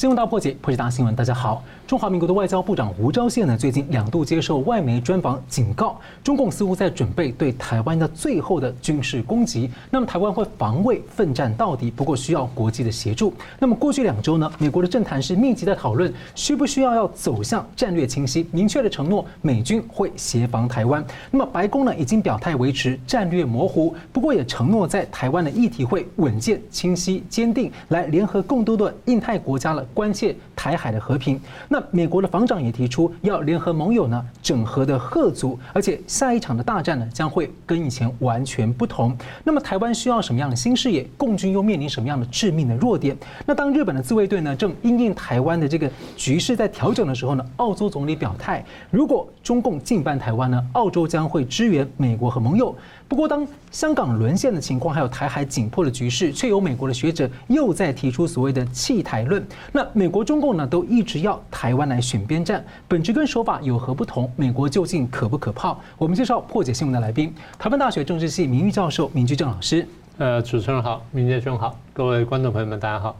[0.00, 1.14] 新闻大破解，破解大新闻。
[1.14, 9.68] 大家好，中华民国的外交部长吴钊燮呢，最近两度接受外媒专访，警告中共似乎在准备对台湾的最后的军事攻击。
[9.90, 13.34] 那么台湾会防卫奋战到底，不过需要国际的协助。
[13.58, 21.04] 那么过去两周呢，美国的政坛是密集的讨论，需不需要要走向战略清晰，明确的承诺美军会协防台湾。
[21.28, 29.84] 那么白宫呢，已经表态维持战略模糊，不过也承诺在台湾的议题会稳健、清晰、坚定，来联合更多的印太国家了。
[29.92, 39.16] 关切台海的和平，那美国的防长也提出要联合盟友呢，整合的吓阻，而且下一场的大战呢将会跟以前完全不同。
[39.44, 41.06] 那么台湾需要什么样的新视野？
[41.16, 43.16] 共军又面临什么样的致命的弱点？
[43.46, 52.74] 那当日本的自卫队呢正因应台湾的这个局势在调整的时候呢，澳洲总理表态，如果中共进犯台湾呢，澳洲将会支援美国和盟友。
[53.10, 59.44] 不过，当香港沦陷的情况，还有台海紧迫的局势，却有美国的学者又在提出所谓的弃台论。
[59.72, 64.30] 那美国、中共呢，都一直要台湾来选边站，本质跟手法有何不同？
[64.36, 65.80] 美国究竟可不可炮？
[65.98, 69.84] 我们介绍破解新闻的来宾，台湾大学政治系名誉教授明居正老师。
[70.18, 73.16] 呃，主持人好，明杰兄好，各位观众朋友们，大家好。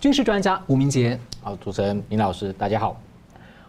[0.00, 3.00] 军事专家吴明杰，好，主持人明老师，大家好。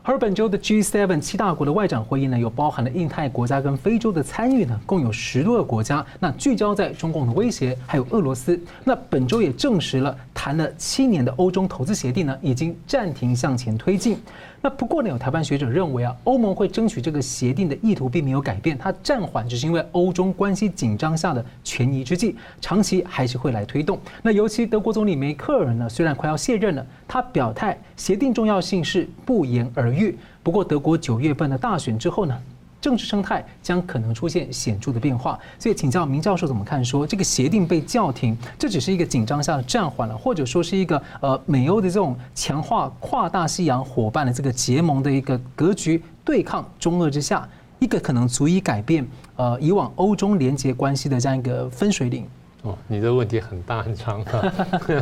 [0.05, 6.05] 而本周的 G7 七大国的外长会议呢，又包含了印太国家跟非洲的参与呢，共有十多个国家。
[6.19, 8.59] 那聚焦在中共的威胁，还有俄罗斯。
[8.83, 14.17] 那本周也证实了，谈了七年的欧中投资协定呢，已经暂停向前推进。
[14.59, 23.97] 那不过呢，有台湾学者认为啊，欧盟会争取这个协定的意图并没有改变，它暂缓只是因为欧中关系紧张下的权宜之计，长期还是会来推动。
[24.21, 29.92] 那尤其德国总理梅克尔呢，虽然快要卸任了，他表态协定重要性是不言而
[30.41, 32.37] 不过德国九月份的大选之后呢，
[32.81, 36.83] 政治生态将可能出现显著的变化，所以请教明教授怎么看？
[36.83, 47.47] 说这个协定被叫停，这只是一个紧张下的暂缓了，或者说是一个呃美欧的这种强化跨大西洋伙伴的这个结盟的一个格局，对抗中俄之下，
[47.79, 49.07] 一个可能足以改变
[49.37, 52.27] 呃以往欧中连结关系的这样一个分水岭。
[52.63, 54.53] 哦，你的问题很大很长啊，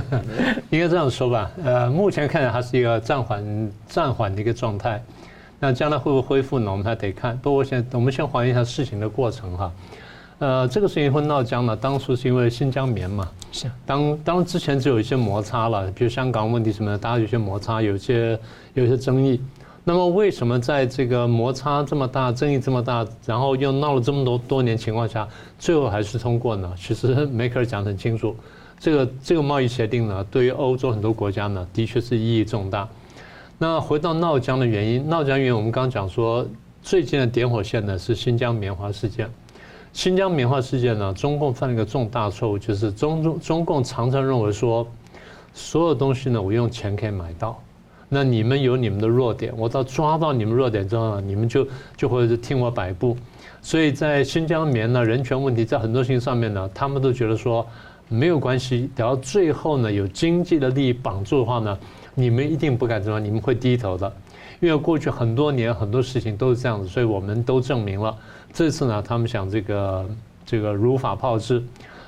[0.71, 1.49] 应该这样说吧？
[1.63, 5.01] 呃，目前看来还是一个暂缓暂缓的一个状态。
[5.59, 6.71] 那将来会不会恢复呢？
[6.71, 7.37] 我们还得看。
[7.37, 9.71] 不过，我先我们先还原一下事情的过程哈。
[10.39, 13.29] 呃，这个事情会闹僵呢，当初是因为新疆棉嘛。
[13.51, 13.69] 是。
[13.85, 18.39] 当当之前就有一些摩擦了，比如香港问题什么的，大家有些摩擦，有些
[18.73, 19.39] 有些争议。
[19.83, 25.27] 那么，为什么在这个摩擦这么大、争议这么大，然后又闹了这么多多年情况下，
[25.57, 26.71] 最后还是通过呢？
[26.77, 28.35] 其实梅克尔讲得很清楚，
[28.79, 32.87] 这个这个贸易协定呢，对于欧洲很多国家呢，的确是意义重大。
[33.57, 36.45] 那回到闹僵的原因，闹僵原因我们刚讲说，
[36.83, 39.27] 最近的点火线呢是新疆棉花事件。
[39.93, 44.87] 新疆棉花事件呢，中共犯了一个重大错误，就是中中中共常常认为说，
[45.53, 47.59] 所有东西呢我用钱可以买到，
[48.13, 53.15] 那你们有你们的弱点，我到抓到你们弱点之后呢，你们就就会听我摆布。
[53.61, 57.65] 所以在新疆棉呢，人权问题在很多事情上面呢，他们都觉得说
[58.09, 61.79] 没有关系，等到最后呢有经济的利益绑住的话呢。
[62.13, 64.13] 你们一定不敢这么，你们会低头的，
[64.59, 68.13] 因为过去很多年很多事情都是这样子，所以我们都证明了。
[68.51, 70.05] 这次呢，他们想这个
[70.45, 71.63] 这个如法炮制，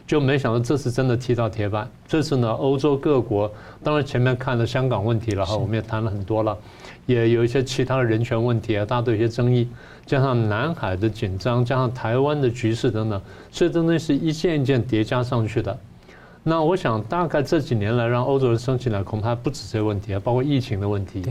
[0.06, 1.90] 就没想到这次真的踢到铁板。
[2.08, 3.52] 这次呢，欧洲各国
[3.84, 6.58] 当然前面看了香港问题了哈，我们也谈了很多了，
[7.06, 9.68] 也有一些其他的人权问题啊，大家都有些争议，
[10.06, 13.22] 加上南海的紧张，加上台湾的局势等等，
[13.52, 15.78] 所以这东西是一件一件叠加上去的。
[16.44, 21.24] 那我想，大概这几年来让欧洲人生气呢，恐怕不止这些问题啊，包括疫情的问题。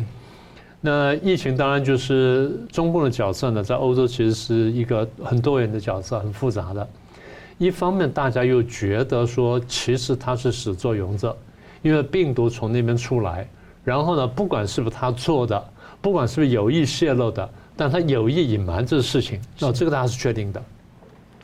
[0.81, 6.89] 那疫情当然就是中共的角色呢，在欧洲其实是一个很多元的角色，很复杂的。
[7.59, 11.37] 一方面，大家又觉得说，其实他是始作俑者，
[11.83, 13.49] 因为病毒从那边出来，
[13.85, 15.63] 然后呢，不管是不是他做的，
[16.01, 20.63] 不管是不是有意泄露的，但他有意隐瞒这个事情，那这个大家是确定的。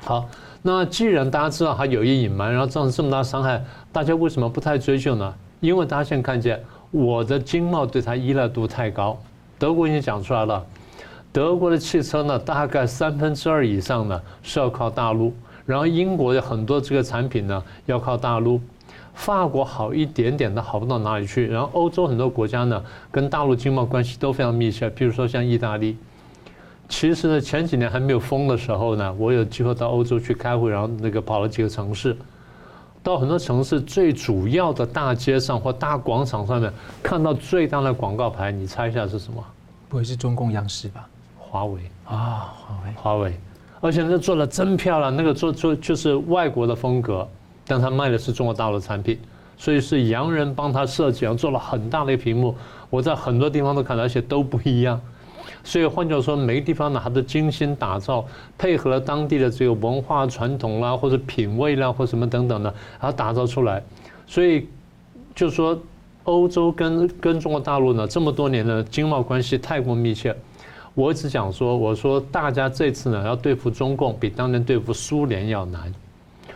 [0.00, 0.28] 好。
[0.60, 5.32] 那既然大家知道他有意隐瞒，然后造成这么大伤害，大家为什么不太追究呢？
[5.60, 9.16] 因为大家现在看见我的经贸对他依赖度太高。
[9.56, 10.66] 德国已经讲出来了，
[11.32, 15.32] 德国的汽车呢，大概三分之二以上呢是要靠大陆，
[15.68, 18.58] 然后英国的很多这个产品呢要靠大陆，
[19.12, 25.98] 法国好一点点的好不到哪里去，然后欧洲很多国家呢跟大陆经贸关系都非常密切，比如说像意大利。
[26.88, 32.16] 其实呢，前几年还没有封的时候呢，我有机会到欧洲去开会，然后那个跑了几个城市，
[33.02, 36.72] 到很多城市最主要的大街上或大广场上面，
[37.02, 39.44] 看到最大的广告牌，你猜一下是什么？
[39.86, 41.06] 不会是中共央视吧？
[41.36, 43.38] 华为啊，华为，华为，
[43.80, 47.26] 而且那做的真漂亮，那个做做就是外国的风格，
[47.66, 49.18] 但他卖的是中国大陆的产品，
[49.56, 52.54] 所以是洋人帮他设计，然后做了很大的一个屏幕。
[52.90, 55.00] 我在很多地方都看到，而且都不一样。
[55.62, 58.24] 所以换句话说，每个地方呢，它都精心打造，
[58.56, 63.82] 配合了当地的这个文化传统啦，或者品味啦，或什么等等的，然后打造出来。
[64.26, 64.66] 所以
[65.34, 65.78] 就说，
[66.24, 70.34] 欧洲跟跟中国大陆呢，这么多年的经贸关系太过密切。
[70.98, 75.94] 我一直讲说，我说大家这次呢，要对付中共，比当年对付苏联要难，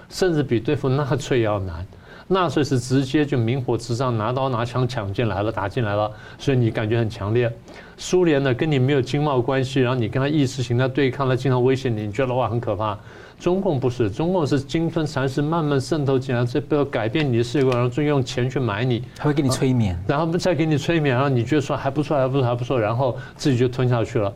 [0.09, 1.87] 甚至比对付纳粹要难。
[2.27, 6.11] 纳粹是直接就明火执仗，拿刀拿枪抢进来了，打进来了，
[6.41, 7.49] 所以你感觉很强烈。
[7.97, 12.99] 苏联呢，跟你没有经贸关系，然后你跟他意识形态对抗，他经常威胁你，你觉得哇很可怕。
[13.43, 24.33] 中共不是，中共是鲸吞蚕食，慢慢渗透进来，这不要改变你的世界观，然后就用钱去买你，还会给你催眠，然后再给你催眠，然后你觉得说还不错，还不错，还不错，然后自己就吞下去了。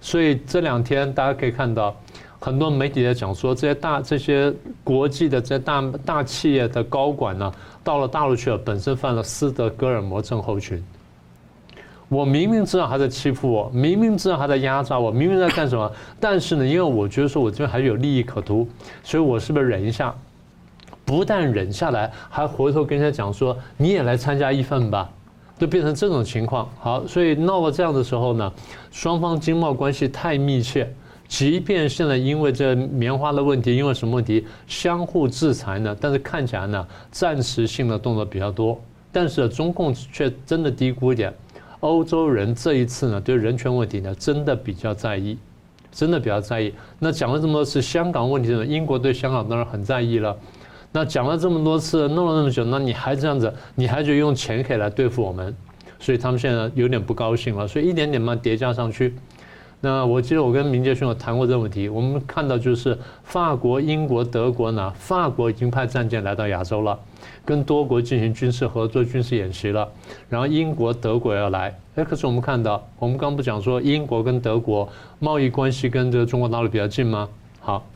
[0.00, 1.94] 所以这两天大家可以看到。
[2.40, 4.54] 很多媒体在讲说，这些大这些
[4.84, 7.52] 国际的这些大大企业的高管呢，
[7.82, 10.82] 到了大陆去了，本身犯了斯德哥尔摩症候群。
[12.08, 18.66] 我明明知道他在欺负我，明明知道他在压榨我，明明在干什么， 但是呢，因为我觉得说我这边还有利益可图，
[19.02, 20.14] 所以我是不是忍一下？
[21.04, 25.10] 不但忍下来，还回头跟人家讲说，你也来参加一份吧，
[25.58, 26.68] 就变成这种情况。
[26.78, 28.52] 好，所以闹到这样的时候呢，
[28.90, 30.90] 双方经贸关系太密切。
[31.26, 35.94] 即便现在因为这棉花的问题，因为什么问题相互制裁呢？
[36.00, 38.80] 但是看起来呢，暂时性的动作比较多。
[39.12, 41.32] 但是中共却真的低估一点，
[41.80, 45.38] 欧洲人这一次呢，对人权问题呢，真的比较在意，
[45.92, 46.72] 真的比较在意。
[46.98, 50.36] 那讲了这么多次香港问题呢，英国对香港当然很在意了。
[50.90, 55.54] 那讲了这么多次，弄了那么久，那你还这样子，你还就用钱可以来对付我们，
[56.00, 59.14] 所以他们现在有点不高兴了，所以一点点慢叠加上去。
[59.80, 66.98] 那我记得我跟明杰兄有谈过这个问题，我们看到就是法国、英国、德国呢，法国已经派战舰来到亚洲了，
[67.44, 69.88] 跟多国进行军事合作、军事演习了。
[70.28, 74.88] 然后英国、德国要来，哎，可是我们看到，我们刚不讲说英国跟德国
[75.20, 77.28] 贸易关系跟这个中国大陆比较近吗？
[77.60, 77.86] 好，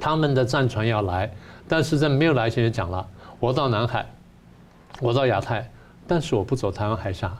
[0.00, 1.32] 他们的战船要来，
[1.68, 3.06] 但是在没有来前也讲了，
[3.38, 4.04] 我到南海，
[5.00, 5.70] 我到亚太，
[6.08, 7.32] 但是我不走台湾海峡。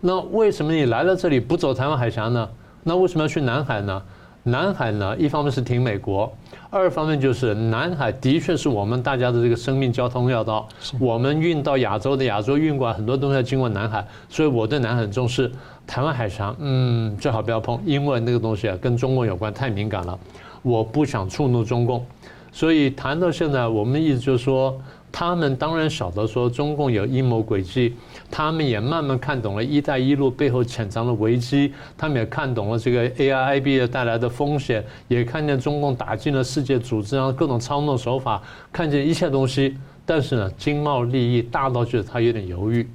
[0.00, 2.48] 那为什么你来了这里不走台湾海峡呢？
[2.88, 4.00] 那为什么要去南海呢？
[4.44, 6.32] 南海呢，一方面是挺美国，
[6.70, 10.68] 二方面就是南海的确是我们大家的这个生命交通要道。
[11.00, 15.50] 我们运到亚洲的亚洲运过来很多东西要经过南海，所以我对南海很重视。
[15.84, 20.16] 台湾海峡，嗯，最好不要碰，因为那个东西啊跟中共有关，太敏感了，
[20.62, 22.06] 我不想触怒中共。
[22.52, 24.80] 所以谈到现在，我们的意思就是说。
[25.12, 27.96] 他们当然晓得说中共有阴谋诡计，
[28.30, 38.42] 他们也慢慢看懂了“一带一路”背后潜藏的危机，他们也看懂了这个 AIIB 带来的风险，也看见中共打进了世界组织，然后各种操弄手法，
[38.72, 39.76] 看见一切东西。
[40.04, 42.88] 但是呢，经贸利益大到就是他有点犹豫。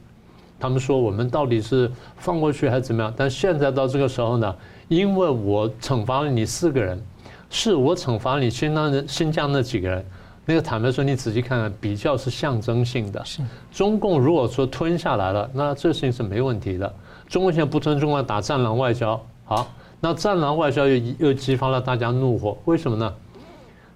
[0.60, 3.14] 他们说我们到底是放过去还是怎么样？
[3.18, 4.56] 但现在到这个时候呢，
[4.90, 7.02] 因为我惩罚了你四个人，
[7.50, 10.06] 是我惩罚你新疆人、新疆那几个人。
[10.52, 13.24] 那个坦白说，你仔细看看，比较是象征性的。
[13.24, 16.94] 是中共如果说吞下来了，那这事情是没问题的。
[17.30, 19.66] 中国现在不吞，中国打战狼外交，好，
[20.02, 22.58] 那战狼外交又又激发了大家怒火。
[22.66, 23.14] 为什么呢？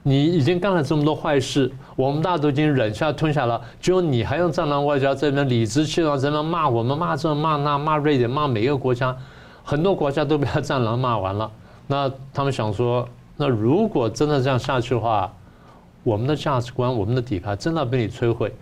[0.01, 9.13] 你已经干了这么多坏事，我们大家都已经忍下吞下了，只有你还用战狼外交在那边理直气壮在那骂我们，骂这骂那骂瑞典骂每一个国家，
[9.62, 11.51] 很多国家都被他战狼骂完了。
[11.85, 15.33] 那他们想说，那如果真的这样下去的话，
[16.05, 18.53] 我们的价值观，我们的底牌真的被你摧毁，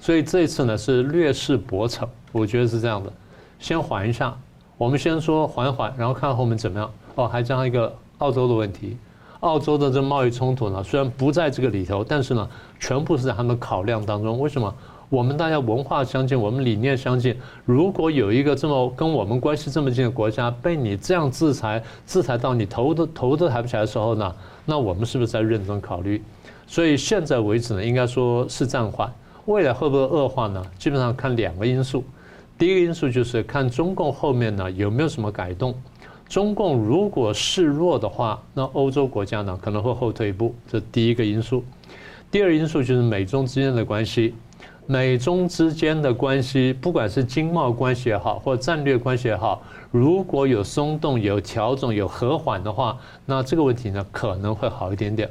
[0.00, 3.12] 所以这次呢是略施薄惩，我觉得是这样的。
[3.58, 4.34] 先缓一下，
[4.78, 6.90] 我们先说缓缓，然后看后面怎么样。
[7.16, 8.96] 哦，还加上一个澳洲的问题，
[9.40, 12.48] 澳洲的这贸易冲突呢，虽然不在这个里头，但是呢，
[12.80, 14.40] 全部是在他们考量当中。
[14.40, 14.74] 为什么？
[15.08, 24.34] 我们大家文化相近，我们理念相近，如果有一个这么跟我们关系这么近的国家被你这样制裁，制裁到你头都头都抬不起来的时候呢，
[24.64, 26.22] 那我们是不是在认真考虑？
[26.66, 29.12] 所以现在为止呢，应该说是暂缓。
[29.46, 30.62] 未来会不会恶化呢？
[30.78, 32.02] 基本上看两个因素。
[32.58, 35.74] 第一个因素就是看中共后面呢有没有什么改动。
[36.28, 41.62] 中共如果示弱的话，那欧洲国家呢可能会后退一步，这第一个因素。
[42.30, 44.34] 第二因素就是美中之间的关系。
[44.88, 55.28] 美中之间的关系，不管是经贸关系也好，或战略关系也好，如果有松动、有调整、有和缓的话，那这个问题呢可能会好一点点。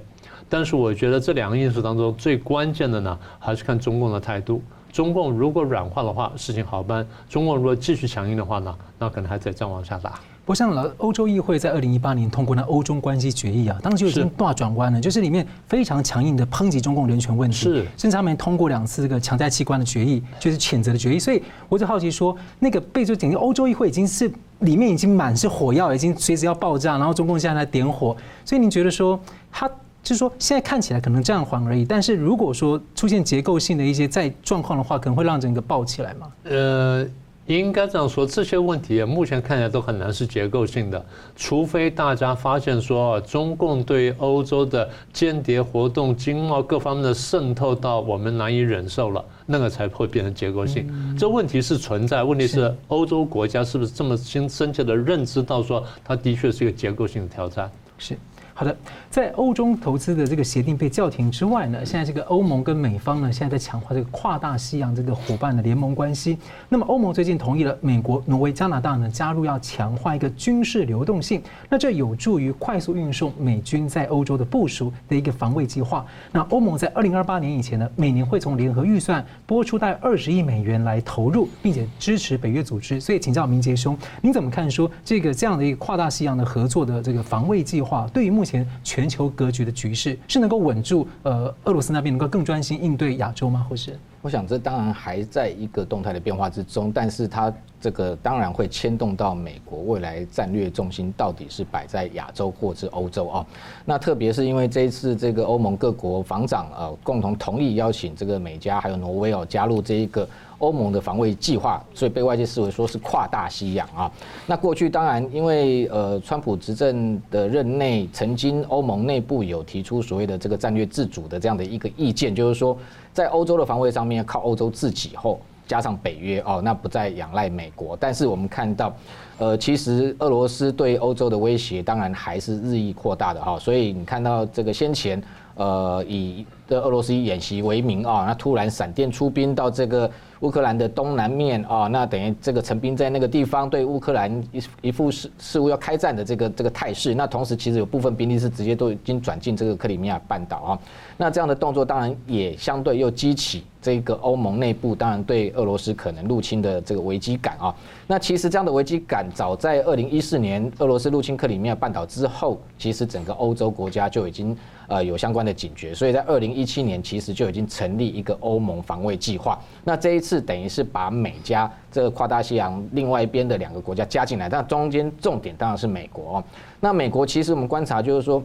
[0.50, 4.62] 但是我觉得这两个因素当中最关键的呢，还是看中共的态度。
[4.92, 10.20] 中共如果软化的话，事情好办；中共如果继续强硬的话呢，那可能还在再往下打。
[10.46, 21.20] 不像了，欧洲议会在二零一八年通过那欧中关系决议啊，当时就已经大转弯了，就是里面非常强硬的抨击中共人权问题，是，甚至他们通过两次这个强制器官的决议，就是谴责的决议。
[21.20, 28.16] 所以我就好奇说，那个被就整个欧洲议会已经是里面已经满是火药，已经随时要爆炸，然后中共现在来点火。
[28.46, 29.20] 所以您觉得说，
[29.52, 29.70] 他
[30.06, 36.32] 就是说现在看起来可能这样缓而已，但是如果说出现结构性的一些再状况的话，可能会让整个爆起来吗？
[36.44, 37.06] 呃。
[37.48, 51.16] 应该这样说，这些问题目前看起来都很难是结构性的，除非大家发现说，中共对欧洲的间谍活动、经贸各方面的渗透到我们难以忍受了，那个才会变成结构性。
[51.16, 57.70] 这问题是存在，问题是欧洲国家是不是这么深深切的认知到说，它的确是一个结构性的挑战？
[58.00, 58.18] 是。
[58.58, 58.74] 好的，
[59.10, 66.38] 在欧中投资的这个协定被叫停之外呢，现在这个欧盟跟美方呢，现在在强化这个跨大西洋这个伙伴的联盟关系。
[66.70, 71.44] 那么欧盟最近同意了美国、挪威、加拿大呢加入，要强化一个军事流动性。
[71.70, 76.06] 那这有助于快速运送美军在欧洲的部署的一个防卫计划。
[76.32, 83.02] 那欧盟在二零二八年以前呢，每年会从联合预算拨出大概二十亿美元来投入，并且支持北约组织。
[83.02, 93.66] 所以请教明杰兄，您怎么看说这个这样的一个跨大西洋的合作的这个防卫计划，对于目前全球格局的局势是能够稳住，呃，俄罗斯那边能够更专心应对亚洲吗？
[93.70, 93.98] 或是？
[94.22, 103.46] 我想这当然还在一个动态的变化之中，但是它这个当然会牵动到美国未来战略重心到底是摆在亚洲或是欧洲啊。
[103.84, 110.28] 那特别是因为这一次这个欧盟各国防长呃共同同意邀请这个美加还有挪威哦加入这一个。
[110.60, 114.12] 欧盟的防卫计划，所以被外界视为说是跨大西洋啊。
[114.46, 122.78] 那过去当然，因为呃，川普执政的任内，曾经欧盟内部有提出所谓的这个战略自主的这样的一个意见，就是说，
[123.14, 127.98] 在欧洲的防卫上面靠欧洲自己后，加上北约哦，那不再仰赖美国。
[128.00, 128.94] 但是我们看到，
[129.38, 133.60] 呃，其实俄罗斯对欧洲的威胁当然还是日益扩大的哈。
[133.60, 135.22] 所以你看到这个先前。
[135.58, 140.12] 呃，以的俄罗斯演习为名啊，那突然闪电出兵到这个
[140.42, 147.16] 乌克兰的东南面啊，那等于这个陈兵在那个地方对乌克兰一一副事事务要开战的这个这个态势。
[147.16, 150.80] 那同时其实有部分兵力是直接都已经转进这个克里米亚半岛啊。
[151.18, 157.74] 那这样的动作当然也相对又激起这个欧盟内部当然对俄罗斯可能入侵的这个危机感啊。
[158.06, 164.56] 那其实这样的危机感早在二零一四年俄罗斯入侵克里米亚半岛之后，其实整个欧洲国家就已经。
[164.88, 169.60] 呃，有相关的警觉，所以在二零一七年其实就已经成立一个欧盟防卫计划。
[169.84, 176.44] 那这一次是等于是把美加这个跨大西洋另外一边的两个国家加进来，但中间重点当然是美国哦。
[176.80, 178.40] 那美国其实我们观察就是说，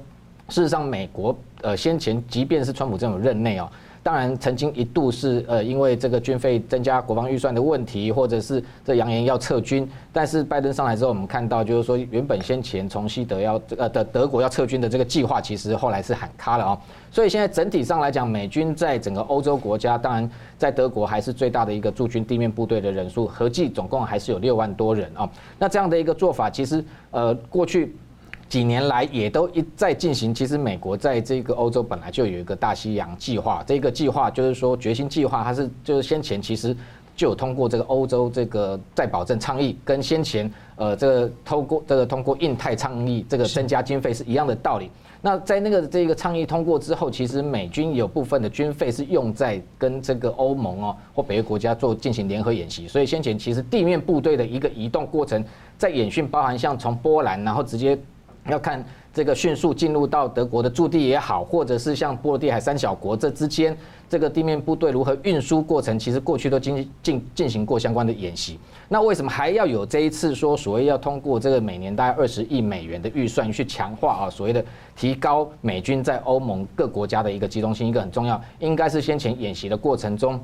[0.48, 3.68] 事实上美国呃先前即便是川普政府任内哦。
[4.02, 9.86] 当然，曾经一度是呃，因为这个军费增加、国防预算的问题，或者是这扬言要撤军。
[10.10, 16.80] 但是拜登上来之后，我们看到就是说，原本先前从西德要呃的德国要撤军的这个计划，其实后来是喊卡了啊。
[17.10, 25.28] 所以现在整体上来讲，美军在整个欧洲国家，当然在德国还是最大的一个驻军地面部队的人数，合计总共还是有六万多人啊。
[25.58, 27.94] 那这样的一个做法，其实呃过去。
[28.48, 30.34] 几年来也都一再进行。
[30.34, 36.76] 其实美国在这个欧洲本来就有一个大西洋计划，这个计划就是说决心计划，它是就是先前其实
[37.14, 44.90] 就有通过这个欧洲这个再保证倡议，跟先前呃这个通过这个通过印太倡议这个增加经费是一样的道理。
[45.22, 55.44] 那在那个这个倡议通过之后，其实美军有部分的军费是用在跟这个欧盟哦或北约国家做进行联合演习，所以先前其实地面部队的一个移动过程，
[55.76, 57.98] 在演训包含像从波兰然后直接。
[58.48, 63.76] 要看这个迅速进入到德国的驻地也好，或者是像波罗的海三小国这之间，
[64.08, 68.58] 这个地面部队如何运输过程，其实过去都进进进行过相关的演习。
[68.88, 74.64] 那为什么还要有这一次说所谓要通过这个每年大概二十亿美元的预算去强化啊，所谓的
[74.96, 80.40] 提高美军在欧盟各国家的一个集中性，一个很重要，应该是先前演习的过程中。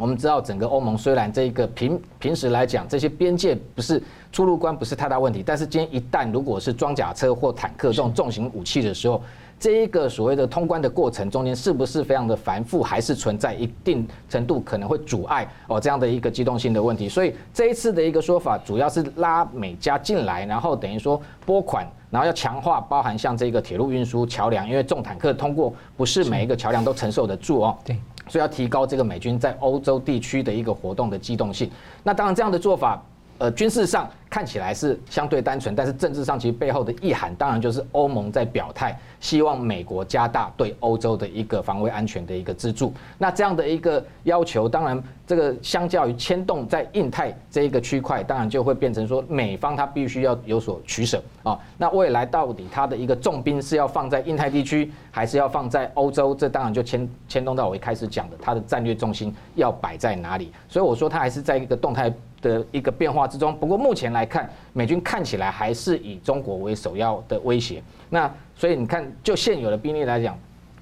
[0.00, 4.02] 我们知道，整个欧盟虽然这一个平平时来讲，这些边界不是
[4.32, 9.22] 出入关不是太大问题，但是今天一旦如果是装甲车或坦克这种重型武器的时候，
[9.58, 17.06] 这一个所谓的通关的过程中间是不是非常的繁复，还是存在一定程度可能会阻碍哦这样的一个机动性的问题？
[17.06, 27.76] 所以这一次的一个说法，主要是拉美加进来，然后等于说拨款，然后要强化，包含像这个铁路运输桥梁，因为重坦克通过不是每一个桥梁都承受得住哦。
[27.84, 27.98] 对。
[28.30, 31.68] 所以要提高这个美军在欧洲地区的一个活动的机动性。
[32.04, 33.02] 那当然，这样的做法
[33.40, 42.92] 呃军事上看起来是相对单纯，但是政治上其实背后的意涵，当然就是欧盟在表态，希望美国加大对欧洲的一个防卫安全的一个资助。
[43.18, 51.58] 那这样的一个要求，当然这个相较于牵动在印太这一个区块，当然就会变成说美方它必须要有所取舍啊。
[51.76, 56.34] 那未来到底它的一个重兵是要放在印太地区，还是要放在欧洲？
[56.34, 60.52] 这当然就牵牵动到我一开始讲的，它的战略重心要摆在哪里。
[60.68, 63.56] 所以我说它还是在一个动态的一个变化之中。
[63.56, 67.82] 不过目前来看，美军看起来还是以中国为首要的威胁。
[68.08, 70.38] 那所以你看，就现有的兵力来讲，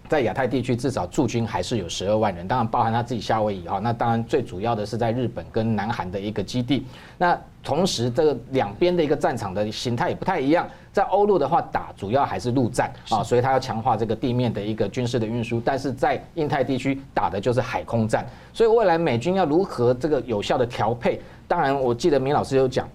[0.08, 3.78] 在亚太地区至少驻军还是有十二万人，当然包含他自己夏威夷哈。
[3.78, 6.86] 那当然最主要的是在日本跟南韩的一个基地。
[7.18, 7.38] 那
[7.68, 10.66] 同时这个两边的一个战场的形态也不太一样。
[10.90, 15.60] 在欧陆的话，打主要还是陆战啊，所以他要强化这个地面的一个军事的运输。
[15.62, 21.20] 但是在印太地区打的就是海空战，所以未来美军要如何这个有效的调配？
[21.46, 22.88] 当然，我记得明老师有讲，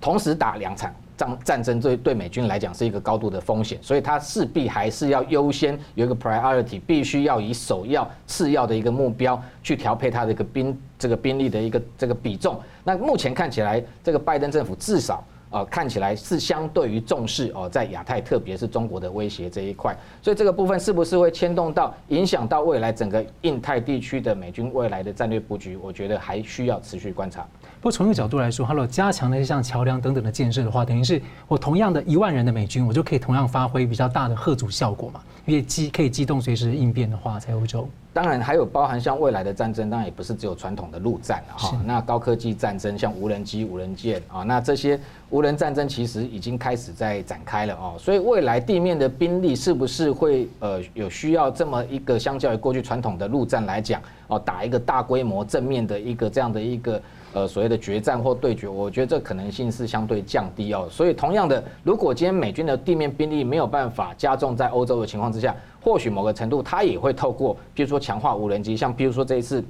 [0.00, 12.58] 同时打两场战战争，对对美军来讲是一个高度的风险，所以他势必还是要优先有一个 priority，必须要以首要、次要的一个目标去调配他的一个兵这个兵力的一个这个比重。
[12.84, 15.22] 那目前看起来，这个拜登政府至少。
[15.50, 25.74] 呃，看起来是相对于重视哦，在亚太，特别是中国的威胁这一块，所以这个部分是不是会牵动到影响到未来整个印太地区的美军未来的战略布局？
[25.78, 27.46] 我觉得还需要持续观察。
[27.80, 37.88] 不过从一个角度来说，它如果加强了像桥梁等等的建设的话，等于是我同样的一万人的美军，我就可以同样发挥比较大的吓阻效果嘛，因为机可以机动随时应变的话，在欧洲。
[38.12, 41.80] 当然还有包含像未来的战争，当然也不是只有传统的陆战了哈。
[41.86, 44.98] 那高科技战争，像无人机、无人舰啊，那这些
[45.30, 47.94] 无人战争其实已经开始在展开了哦。
[47.96, 57.00] 所以未来地面的兵力是不是会呃有需要这么一个，相较于过去传统的陆战来讲哦，打一个大规模正面的一个这样的一个。
[57.34, 60.88] 呃，所谓的决战或对决，我觉得这可能性是相对降低哦。
[60.90, 69.62] 所以，同样的，如果今天美军的地面兵力没有办法加重在欧洲的情况之下，或许某个程度，它也会透过，比如说强化无人机，像比如说这一次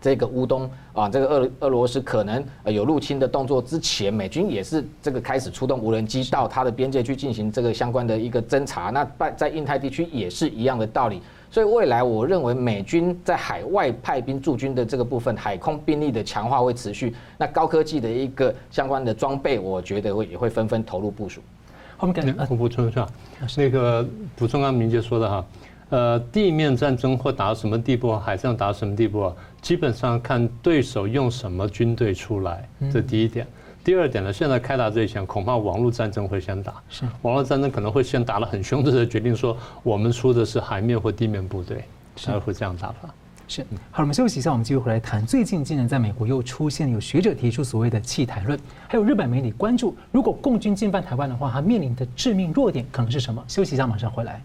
[0.00, 8.90] 这个乌东啊，这个俄俄罗斯可能有入侵的动作之前，美军也是这个开始出动无人机到它的边界去进行这个相关的一个侦查。
[8.90, 11.22] 那在在印太地区也是一样的道理。
[11.50, 17.14] 所以未来，我认为美军在海外派兵驻军的这个部分，海空兵力的强化会持续。
[17.38, 21.40] 那高科技的一个相关的装备，我觉得会也会纷纷投入部署。
[21.98, 23.06] 我们感我补充一下，
[23.56, 24.06] 那个
[24.36, 25.46] 补充刚明杰说的哈，
[25.88, 29.32] 呃，地面战争或打到什么地步，海上打到什么地步，
[29.62, 33.46] 基本上看对手用什么军队出来，这第一点。
[33.88, 36.74] 第二点呢，现在开打之前，恐怕网络战争会先打。
[36.90, 41.82] 是，网络战争可能会先打得很凶，的决定说我们出的是海面或地面部队，
[42.14, 43.08] 才会这样打法。
[43.48, 45.24] 是，好，我们休息一下，我们继续回来谈。
[45.24, 53.42] 最近竟然在美国又出现有学者提出所谓的弃台论，还有日本媒体关注，如果共军进犯台湾的话，它面临的致命弱点可能是什么？
[53.48, 54.42] 休息一下，马上回来。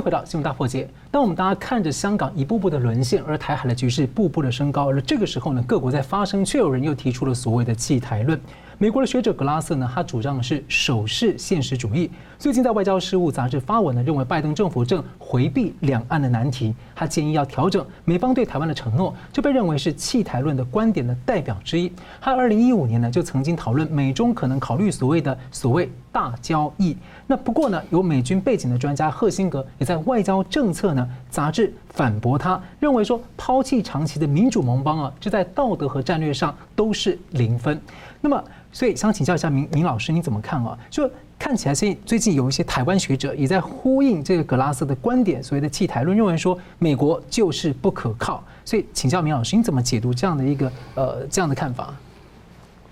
[0.00, 0.88] 回到新闻大破解。
[1.10, 8.40] 当我们大家看着香港一步步的沦陷，而台海的局势步步的升高，而这个时候呢，各国在发声，却有人又提出了所谓的弃台论。
[8.82, 12.10] 美国的学者格拉瑟呢，他主张的是守势现实主义。
[12.38, 16.74] 最近在《外交事务》杂志发文呢，认为拜登政府正回避两岸的难题。
[16.94, 21.92] 他建议要调整美方对台湾的承诺，就被认为是弃台论的观点的代表之一。
[22.22, 26.96] 他二零一五年呢，就曾经讨论美中可能考虑所谓的所谓大交易。
[27.26, 37.78] 那不过呢，有美军背景的专家赫辛格也在《外交政策》呢杂志反驳他，认为说抛弃长期的民主盟邦啊，这在道德和战略上都是零分。
[38.22, 38.42] 那么。
[38.72, 40.78] 所以想请教一下明明老师，你怎么看啊？
[40.88, 48.42] 就看起来，最最近有一些台湾学者也在呼应这个格拉斯的观点，所谓的弃台论，认为说美国就是不可靠。
[48.64, 51.94] 所以请教明老师，你怎么解读这样的一个呃这样的看法？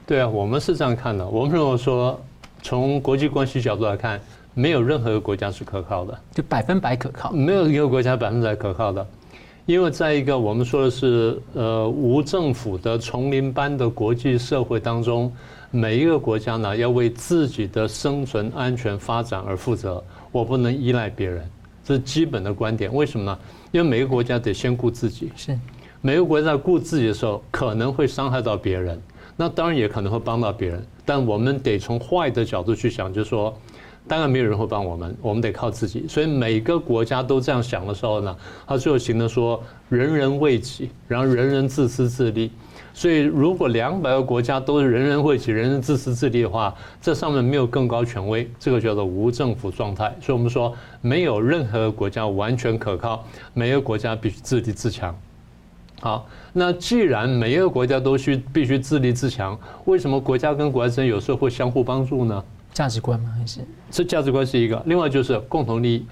[0.06, 1.26] 对啊，我们是这样看的。
[1.26, 2.18] 我们认为说，
[2.62, 4.18] 从国际关系角度来看，
[4.54, 9.06] 没有任何一个国家是可靠的，就百分百可靠，没有一个国家百分之百可靠的。
[9.68, 15.30] 因为在一个我们说的是呃无政府的丛林般的国际社会当中。
[15.70, 20.02] 每一个国家呢，要为自己的生存、安全、发展而负责。
[20.32, 21.46] 我不能依赖别人，
[21.84, 22.90] 这是基本的观点。
[22.94, 23.38] 为什么呢？
[23.70, 25.30] 因为每个国家得先顾自己。
[25.36, 25.58] 是，
[26.00, 28.98] 每个国家在顾自己的时候，可能会伤害到别人，
[29.36, 30.82] 那当然也可能会帮到别人。
[31.04, 33.54] 但我们得从坏的角度去想，就是说，
[34.08, 36.06] 当然没有人会帮我们，我们得靠自己。
[36.08, 42.50] 所以每个国家都这样想的时候呢，他最后形成说，人人为己，然后人人自私自利。
[42.94, 50.12] 所以，如果两百个国家都是人人为己、人人自私自利的话，这上面没有更高权威，这个叫做无政府状态。
[50.20, 55.16] 所以我们说，没有任何国家完全可靠，每个国家必须自立自强。
[56.00, 62.42] 好，那既然每一个国家都需必须自立自强，为什么国家跟国家之间有时候会相互帮助呢？
[62.72, 63.32] 价值观吗？
[63.38, 66.06] 还是这价值观是一个，另外就是共同利益，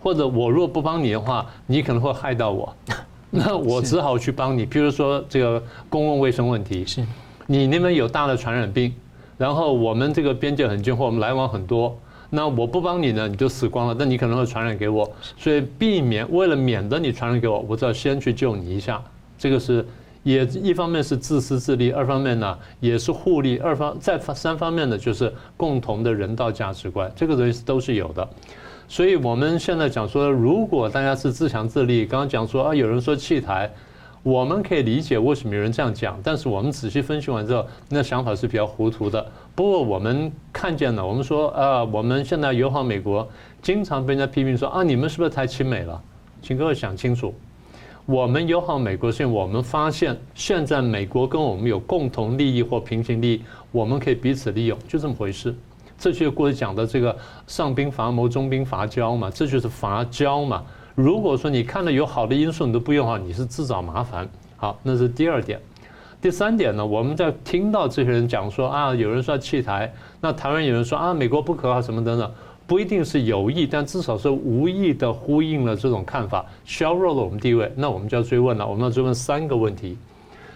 [0.00, 2.74] 或者我若不帮你的话，你可能会害到我。
[3.36, 7.04] 那我只好去帮你，比如说这个公共卫生问题，是，
[7.46, 8.94] 你那边有大的传染病，
[9.36, 11.98] 然后我们这个边界很近，或我们来往很多，
[12.30, 19.02] 那我不帮你呢，你就死光了，但你可能会传染给我，所以避免为了免得你传染给我，我只要先去救你一下，
[19.36, 19.84] 这个是
[20.24, 28.28] 也一方面是自私自利，二方面呢也是互利，二方再三方面呢就是共同的人道价值观，这个东西都是有的。
[28.88, 33.70] 所以我们现在讲说，如果大家是自强自立，刚刚讲说啊，有人说弃台，
[34.22, 39.24] 我们可以理解为什么有人这样讲，但是我们仔细分析完之后，那想法是比较糊涂的。
[39.54, 43.28] 不过我们看见了，我们说啊，我们现在友好美国，
[43.62, 46.00] 经常被人家批评说啊，你们是不是太亲美了？
[46.42, 47.34] 请各位想清楚，
[48.06, 55.54] 我们友好美国是我们发现现在美国跟我们有共同利益或平行利益，我们可以彼此利用，就这么回事。
[55.96, 60.62] 这就是过去讲的这个上兵伐谋，中兵伐交嘛，这就是伐交嘛。
[60.94, 64.28] 如果说你看到有好的因素你都不用哈，你是自找麻烦。
[64.58, 65.58] 好，那是第二点。
[66.20, 69.90] 第三点呢，我们在听到这些人讲说啊，有人说要弃台，
[70.20, 72.30] 那台湾有人说啊，美国不可靠什么等等，
[72.66, 77.70] 不一定是有意，但至少是无意的呼应了这种看法，削弱了我们地位。
[77.76, 79.98] 那我们就要追问了，我们要追问三个问题。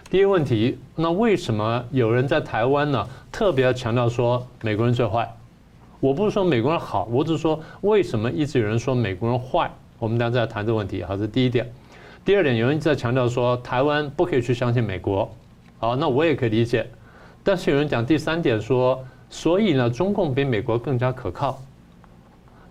[0.09, 3.07] 第一个问题，那为什么有人在台湾呢？
[3.31, 5.31] 特别要强调说美国人最坏？
[5.99, 9.69] 我不是说美国人好，我只是说为什么一直有人说美国人坏？
[9.99, 11.03] 我们等下再谈这个问题。
[11.03, 11.71] 好，这是第一点。
[12.25, 15.29] 第二点，有人一直在强调说台湾不可以去相信美国。
[15.77, 16.87] 好，那我也可以理解。
[17.43, 21.61] 但是有人讲第三点说，所以呢，中共比美国更加可靠。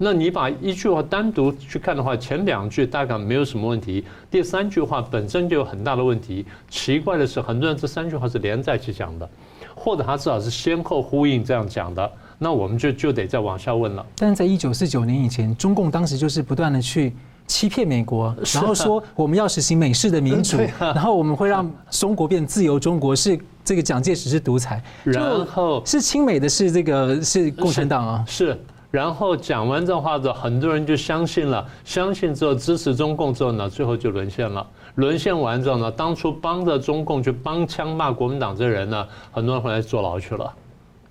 [0.01, 6.47] 那你把一句话单独去看的话，前两句大概没有什么问题，第三句话本身就有很大的问题。
[6.71, 9.29] 奇怪的是，很多人这三句话是连在一起讲的，
[9.75, 12.11] 或者他至少是先后呼应这样讲的。
[12.39, 14.07] 那我们就就得再往下问了。
[14.17, 17.13] 但是在一九四九年以前，中共当时就是不断的去
[17.49, 28.57] 欺骗美国，然后说我们要实行美式的民主， 然后我们会让中国变自由中国，是这个蒋介石是独裁，然后是亲美的是这个是共产党啊，是。
[28.91, 34.67] 然后讲完这话之后，很多人就相信了，相信之后支持中共之后呢，最后就沦陷了。
[34.95, 40.53] 沦陷完之后呢，当初帮着中共去帮腔骂国民党这人呢，很多人回来坐牢去了。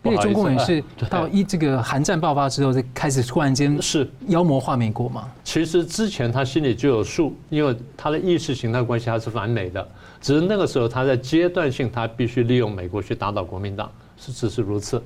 [0.04, 5.28] 因为中共也是到一这个韩战爆发之后，就开始突然间是妖魔化美国嘛。
[5.44, 9.86] 其实之前他心里就有数，因为他的意识形态关系他是反美的，
[10.22, 15.02] 只是那个时候他在阶段性他必须利用美国去打倒国民党，是只是如此。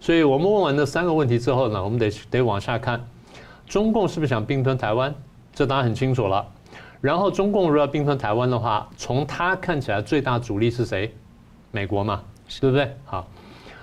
[0.00, 3.00] 所以我们问完这三个问题之后呢，我们得得往下看，
[3.66, 5.14] 中共是不是想并吞台湾？
[5.52, 6.46] 这当然很清楚了。
[7.02, 11.14] 然后中共如果要并吞台湾的话，从他看起来最大阻力是谁？
[11.70, 12.22] 美国嘛，
[12.60, 12.90] 对不对？
[13.04, 13.28] 好，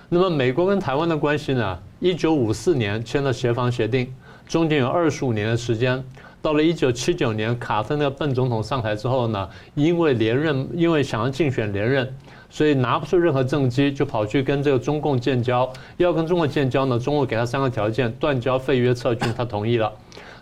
[0.08, 1.78] 那么美国跟台湾的关系呢？
[2.00, 4.12] 一九五四年签了协防协定，
[4.46, 6.04] 中间有二十五年的时间。
[6.40, 12.12] 到了一九七九年，卡特那个笨总统上台之后呢，因为连任，因为想要竞选连任。
[12.50, 15.70] 所以拿不出任何政绩，就跑去跟这个中共建交。
[15.98, 19.32] 要跟中国建交呢，中国给他三个条件：断交、废约、撤军。
[19.36, 19.92] 他同意了。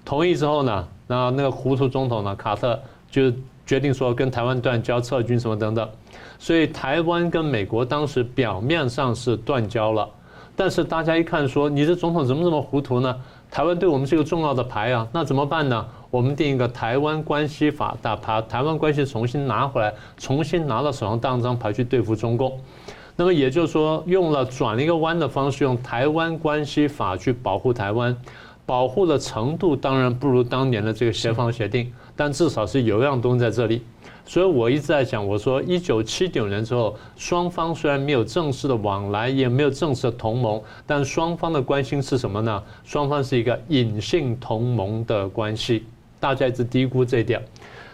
[0.04, 3.32] 同意之后呢，那那个糊涂总统呢，卡特就
[3.66, 5.88] 决定说跟台湾断交、撤军什么等等。
[6.38, 10.08] 所以台湾跟美国当时表面上是断交了，
[10.54, 13.16] 但是大家一看说，你这总统怎么这么糊涂呢？
[13.50, 15.86] 台湾对我们是一个重要的牌啊，那怎么办呢？
[16.16, 22.58] 我们定一个台湾关系法，打把台湾关系重新拿回来，重新拿到手上当张牌去对付中共。
[23.16, 28.16] 那么也就是说，用了转了一个弯的方式，用台湾关系法去保护台湾，
[28.64, 33.82] 保护的程度当然不如当年的这个协防协定，但至少是有样东西在这里。
[34.24, 42.62] 所以我一直在讲，我说一九七九年之后，双方虽然没有正式的往来，也没有正式的同盟，但双方的关心是什么呢？
[42.84, 45.84] 双方是一个隐性同盟的关系，
[46.20, 47.42] 大家一直低估这一点。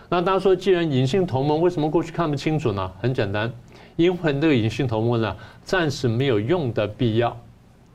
[0.09, 2.93] 那大家说，既然隐性同盟，为什么过去看不清楚呢？
[3.01, 3.51] 很简单，
[3.97, 7.37] 因为这个隐性同盟呢，暂时没有用的必要。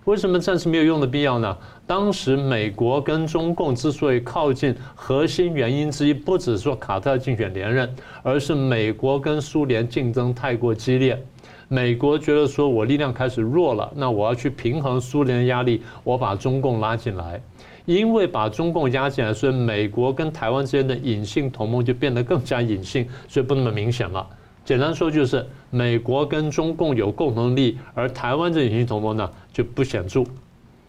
[0.06, 1.58] 为什么暂时没有用的必要呢？
[1.86, 11.22] 当时美国跟中共之所以靠近，核心原因之一不只是说卡特竞选连任，而是美国跟苏联竞争太过激烈。
[11.68, 17.42] 美国觉得说我力量开始弱了，那我要去平衡苏联的压力，我把中共拉进来。
[17.88, 24.28] 因为把中共压进来，所以美国跟台湾之间的隐性同盟就变得更加隐性，所以不那么明显了。
[24.66, 30.22] 简单说就是美国跟中共有共同利益，而台湾这隐性同盟呢就不显著。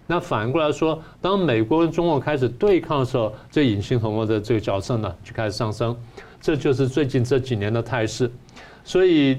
[0.09, 5.97] 那反过来说，当美国跟中共开始对抗的时候，这隐性同盟的这个角色呢就开始上升，
[6.41, 8.29] 这就是最近这几年的态势。
[8.83, 9.39] 所以，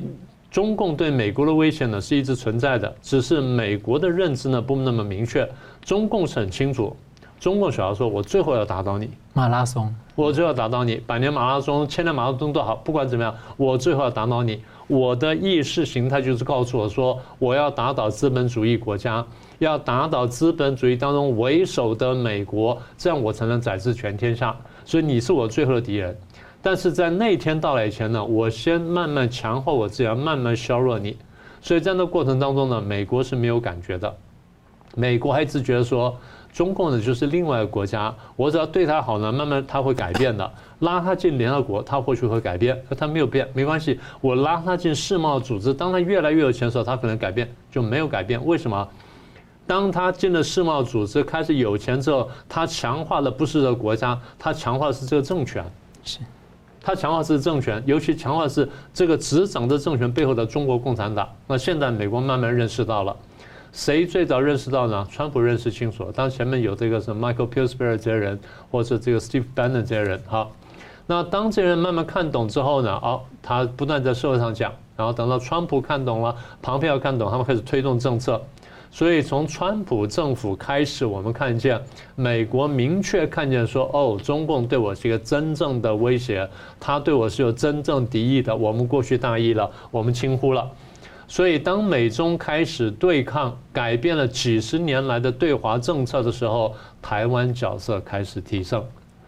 [0.50, 5.46] 中共对美国的威胁呢是一直存在的，只是美国的认知呢不那么明确，
[5.82, 6.96] 中共是很清楚。
[7.40, 14.62] 中共想要说，我最后要打倒你，马拉松，我最后要打倒你，百年马拉松、千年马拉松都好，不管怎么样，我最后要打倒你。
[14.88, 19.26] 我的意识形态就是告诉我说，我要打倒资本主义国家。
[19.60, 24.56] 要打倒资本主义当中为首的美国，这样我才能宰制全天下。
[24.86, 26.18] 所以你是我最后的敌人，
[26.62, 31.18] 但是在那天到来以前呢，我先慢慢强化我自己，要慢慢削弱你。
[31.62, 34.16] 所以在那过程当中呢，美国是没有感觉的。
[34.96, 36.18] 美国还一直觉得说，
[36.52, 40.52] 中共呢就是另外一个国家，我只要对他好呢，慢慢他会改变的。
[40.80, 44.00] 拉他进联合国，他或许会改变，可他没有变，没关系。
[44.22, 48.44] 我拉他进世贸组织，当他越来越有钱的时候，他可能改变，就没有改变。
[48.46, 48.88] 为什么？
[49.68, 55.64] 当他进了世贸组织，开始有钱之后，他强化的不是这个国家，他强化的是这个政权。
[56.04, 56.20] 是，
[56.82, 61.30] 他强化的是政权，尤其强化的是这个执掌的政权背后的中国共产党。
[61.46, 63.16] 那现在美国慢慢认识到了，
[63.72, 65.08] 谁最早认识到呢？
[65.12, 68.40] 川普认识清楚，当前面有这个什么 Michael Pillsbury 这些人，
[68.72, 70.52] 或者这个 Steve Bannon 这些人，好，
[71.06, 78.42] 那当这些人慢慢看懂之后呢，哦，他不断在社会上讲，然后等到川普看懂了，庞佩奥看懂，他们开始推动政策。
[78.92, 81.80] 所以从川普政府开始，我们看见
[82.16, 88.56] 美国明确看见说，哦，中共对我是一个真正的威胁，他对我是有真正敌意的。
[88.56, 90.68] 我们过去大意了，我们轻忽了。
[91.30, 98.84] 所以当美中开始对抗，改变了几十年来的对华政策的时候，台湾角色开始提升。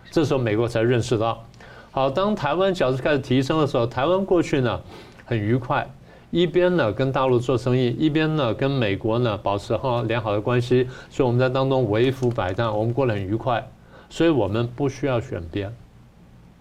[0.09, 1.45] 这时候美国才认识到，
[1.91, 4.81] 好，当台湾角色开始提升的时候，台湾过去呢
[5.25, 5.87] 很愉快。
[6.31, 13.69] 一边呢跟大陆做生意，一边呢跟美国呢保持好良好的关系，所以我们在当中为抚百战，我们过得很愉快，
[14.09, 15.71] 所以我们不需要选边。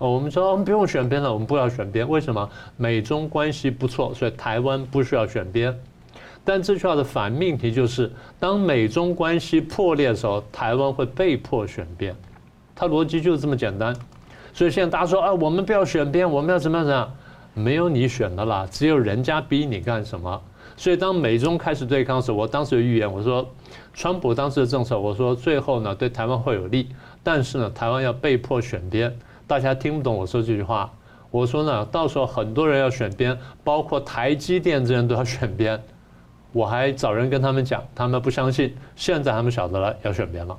[0.00, 2.48] 哦，我们说我们不用选边了，我们不要选边，为什么？
[2.78, 5.78] 美中关系不错，所以台湾不需要选边。
[6.42, 12.16] 但这句话的反命题就是，当美中关系破裂的时候，台湾会被迫选边。
[12.74, 13.94] 它逻辑就是这么简单。
[14.54, 17.12] 所以现在大家说啊，我们不要选边，我们要怎么样怎么样？
[17.52, 20.40] 没有你选的啦，只有人家逼你干什么。
[20.78, 23.46] 所以当美中开始对抗的时候，我当时有预言，我说，
[23.92, 26.88] 川普当时的政策，我说最后呢对台湾会有利，
[27.22, 29.14] 但是呢台湾要被迫选边。
[29.50, 30.88] 大家听不懂我说这句话，
[31.28, 35.82] 我说呢到时候很多人要选边，包括台积电这人都要选边。
[36.52, 40.56] 我还找人跟他们讲，他们不相信，现在他们晓得了要选边了。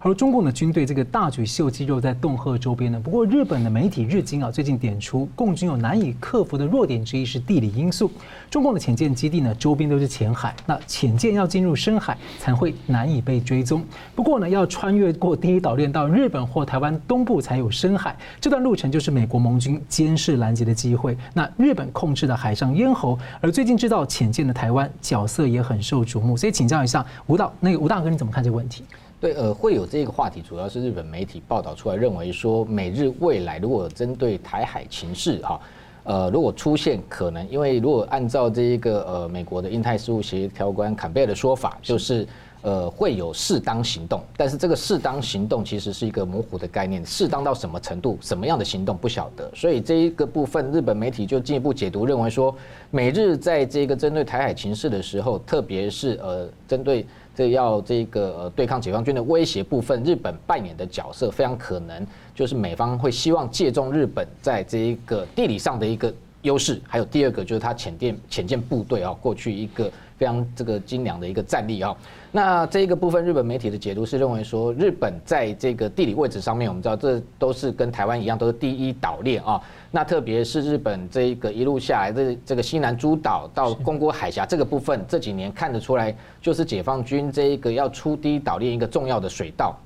[0.00, 3.00] 而中共的军队这个大举秀肌肉在恫吓周边呢。
[3.02, 8.10] 不过日本的媒体日经啊最近点出，共军有难以克服的弱点之一是地理因素。
[8.48, 13.84] 中共的潜舰基地呢周边都是浅海，那潜舰要进入深海才会难以被追踪。
[14.14, 21.16] 不过呢，要穿越过第一岛链到日本或台湾东部才有深海，这段路程就是美国盟军监视拦截的机会。
[21.34, 26.36] 那日本控制的海上咽喉，而最近制造潜舰的台湾角色也很受瞩目。
[26.36, 28.84] 所以请教一下吴导，那个吴大哥你怎么看这个问题？
[29.20, 35.60] 对，呃，会有这个话题，主要是日本媒体报道出来，认为说美日未来如果针对台海情势哈，
[36.04, 42.24] 呃，如果出现可能，因为如果按照这一个呃美国的印太事务协调官坎贝尔的说法，就是
[42.62, 52.54] 呃会有适当行动，但是这个适当行动其实是一个模糊的概念，适当到什么程度，什么样的行动不晓得，所以这一个部分日本媒体就进一步解读，认为说
[52.92, 57.04] 美日在这个针对台海情势的时候，特别是呃针对。
[57.38, 71.96] 这要这个对抗解放军的威胁部分，日本扮演的角色非常可能就是美方会希望借重日本在这一个地理上的一个优势，还有第二个就是它潜舰潜舰部队啊，过去一个非常这个精良的一个战力啊。
[72.32, 79.62] 那这一个部分日本媒体的解读是认为说，日本在这个地理位置上面，我们知道这都是跟台湾一样，都是第一岛链啊。
[79.90, 89.78] 那特别是日本这一个一路下来这这个西南诸岛到宫古海峡这个部分，这几年看得出来，就是解放军这一个要出第一岛链一个重要的水道。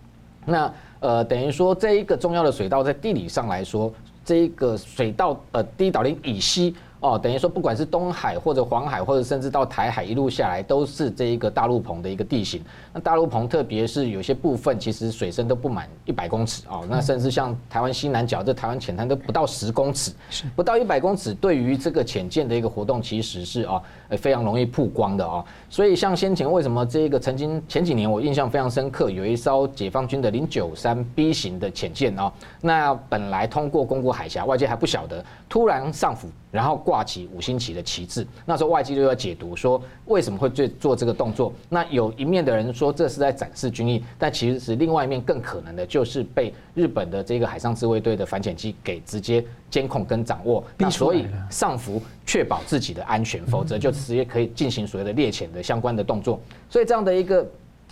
[0.45, 3.93] 那呃，等于说这一个重要的水道在地理上来说，
[4.25, 6.75] 这一个水道呃第一岛链以西。
[7.03, 12.63] 哦，等于说，不管是东海或者黄海，或者甚至到台海一路下来，都是这一个大陆棚的一个地形。
[12.93, 16.87] 那大陆棚，特别是有些部分，其实水深都不满一百公尺哦。
[16.89, 20.13] 那甚至像台湾西南角这台湾浅滩都不到十公尺，
[20.55, 23.83] 不到一百公尺，对于这个潜舰的一个活动，其实是啊，
[24.17, 25.45] 非常容易曝光的哦。
[25.69, 36.29] 所以像先前为什么这个曾经前几年我印象非常深刻，有一艘解放军的零九三 B 型的潜舰哦，那本来通过宫古海峡，外界还不晓得，突然上浮。
[36.53, 38.25] 然后挂起五星旗的旗帜。
[38.47, 41.53] 那时候外界就要解读说，为什么会做做这个动作？
[41.69, 50.63] 那有一面的人说这是在展示军力，但其实是另外一面更可能的就是被日本的这个海上自卫队的反潜机给直接监控跟掌握。
[50.79, 56.39] 那所以上浮确保自己的安全，否则就直接可以进行所谓的猎潜的相关的动作。
[56.71, 57.45] 所以这样的一个。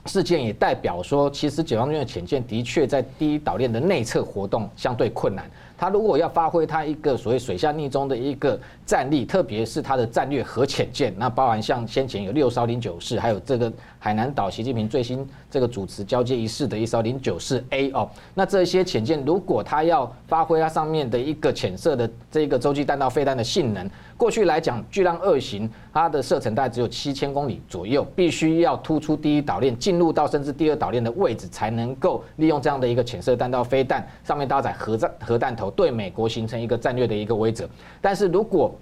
[0.07, 5.45] 事件也代表说，其实解放军的潜舰的确在第一岛链的内侧活动相对困难。
[5.81, 23.89] 他如果要发挥他一个所谓水下逆中的一个战力，特别是他的战略核潜舰，那包含像先前有六艘零九式，还有这个海南岛习近平最新这个主持交接仪式的一艘零九式 A 哦，那这些潜舰如果他要发挥它上面的一个潜射的这个洲际弹道飞弹的性能，
[24.19, 35.70] 过去来讲，巨浪二型它的射程大概只有七千公里左右，必须要突出第一岛链，进入到甚至第二岛链的位置，才能够利用这样的一个潜射弹道飞弹上面搭载核弹核弹头。
[35.71, 37.67] 对美国形成一个战略的一个威慑，
[38.01, 38.75] 但是如果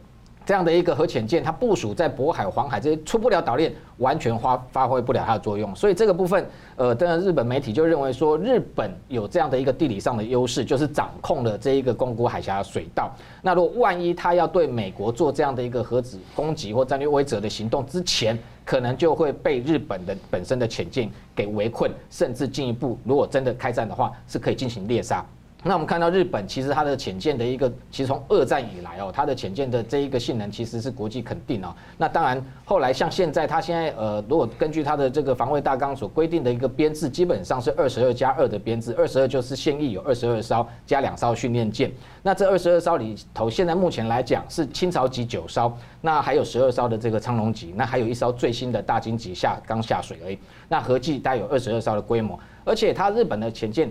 [0.46, 5.76] 这样的一个核潜舰，它部署在渤海、黄海这些出不了岛链，完全发发挥不了它的作用。
[5.76, 6.46] 所以这个部分，
[6.76, 13.14] 呃，当然日本媒体就认为说，日本有这样的一个地理上的优势，就是掌控了这一个宫古海峡水道。
[13.42, 25.22] 那如果万一他要对美国做这样的一个核子攻击或战略威慑的行动之前，可能就会被日本的本身的潜舰给围困，甚至进一步，如果真的开战的话，是可以进行猎杀。
[25.64, 31.74] 那我们看到日本其实它的潜舰的一个，其实从二战以来哦，它的潜舰的这一个性能其实是国际肯定哦。
[31.96, 41.90] 那当然后来像现在它现在呃，如果根据它的这个防卫大纲所规定的一个编制，基本上是二十二加二的编制，二十二就是现役有二十二艘加两艘训练舰。
[42.22, 50.38] 那这二十二艘里头，现在目前来讲是清朝级九艘，那还有十二艘的这个苍龙级，那还有一艘最新的大金级下刚下水而已。
[50.68, 53.90] 那合计大概有二十二艘的规模，而且它日本的潜舰。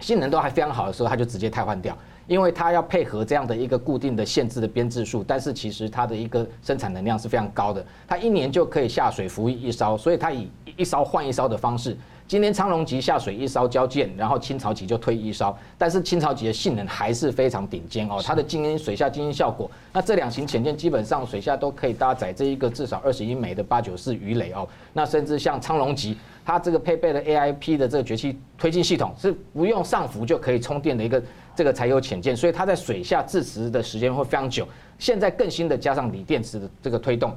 [0.00, 11.96] 性能都还非常好的时候，它就直接汰换掉，因为它要配合这样的一个固定的限制的编制数，但是其实它的一个生产能量是非常高的，它一年就可以下水服役一艘，所以它以一艘换一艘的方式，
[12.28, 26.18] 今天昌隆级下水一艘交舰，然后清朝级就退一艘，但是清朝级的性能还是非常顶尖哦，它的静音水下静音效果，那这两型潜舰基本上水下都可以搭载这一个至少二十一枚的八九式鱼雷哦，那甚至像昌隆级。
[26.44, 31.22] 它这个配备了 AIP 的这个崛起推进系统，是不用上浮就可以充电的一个
[31.54, 34.68] 这个柴油潜舰，所以它在水下自持的时间会非常久。
[34.98, 37.34] 现在更新的加上锂电池的这个推动，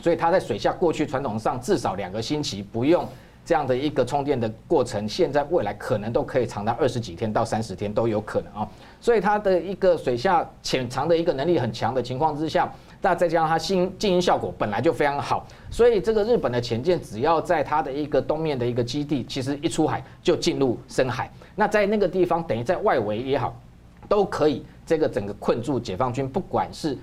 [0.00, 3.04] 所以它在水下过去传统上至少两个星期不用
[3.48, 8.68] 这样的一个充电的过程，现在未来可能都可以长达二十几天到三十天都有可能啊。
[9.00, 12.70] 所以它的一个水下潜藏的一个能力很强的情况之下。
[13.00, 21.30] 那再加上它静静音效果本来就非常好，所以这个日本的潜舰只要在它的一个东面的一个基地，其实一出海就进入深海。
[21.56, 23.58] 那在那个地方，等于在外围也好，
[24.10, 26.98] 都可以这个整个困住解放军，不管是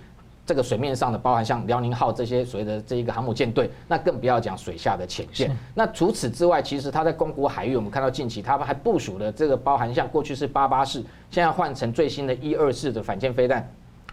[0.46, 5.50] 这个水面上的，包含像辽宁号这些所谓的这一个航母舰队，那更不要讲水下的潜舰。
[5.74, 13.68] 那除此之外，其实它在公国海域，我们看到近期它还部署了这个包含像过去是八八式，现在换成最新的一二式的反舰飞弹，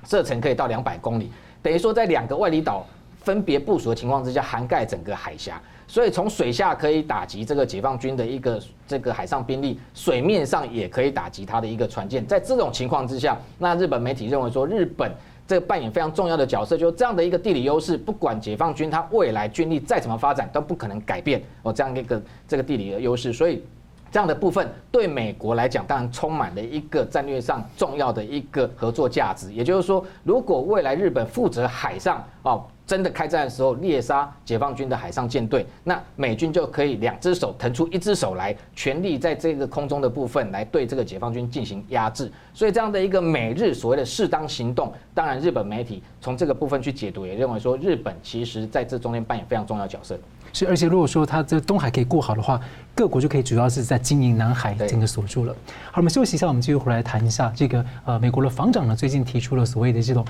[0.06, 1.30] 射程可以到两百公里。
[1.62, 2.86] 等于说，在两个外离岛
[3.20, 12.26] 分别部署的情况之下，涵盖整个海峡，所以从水下可以打击这个解放军的一个这个海上兵力，水面上也可以打击它的一个船舰。
[12.26, 15.12] 在这种情况之下，那日本媒体认为说，日本
[15.46, 23.62] 这个扮演非常重要的角色，就是这样的一个地理优势，不管解放军他未来军力再怎么发展，都不可能改变哦这样一个这个地理的优势，所以。
[24.10, 29.50] 这样的部分对美国来讲，当然充满了一个战略上重要的一个合作价值。
[29.54, 42.30] 也就是说，如果未来日本负责海上哦，真的开战的时候猎杀解放军的海上舰队，那美军就可以两只手腾出一只手来，全力在这个空中的部分来对这个解放军进行压制。
[42.52, 50.18] 所以这样的一个美日所谓的适当行动，当然日本媒体从这个部分去解读，也认为说日本其实在这中间扮演非常重要角色。
[50.52, 52.60] 是，而且如果说它这东海可以过好的话，
[52.94, 55.56] 各国就可以主要是在经营南海整个锁住了。
[55.86, 60.22] 好，我们休息一下，我们继续回来谈一下这个呃，美国的防长呢最近提出了所谓的这种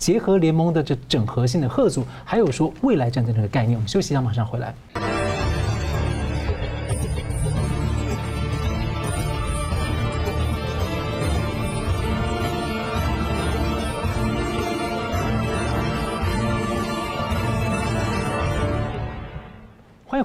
[0.00, 3.76] 结合联盟的这整合性的合组，还有说未来战争这个概念。
[3.76, 4.74] 我们休息一下，马上回来。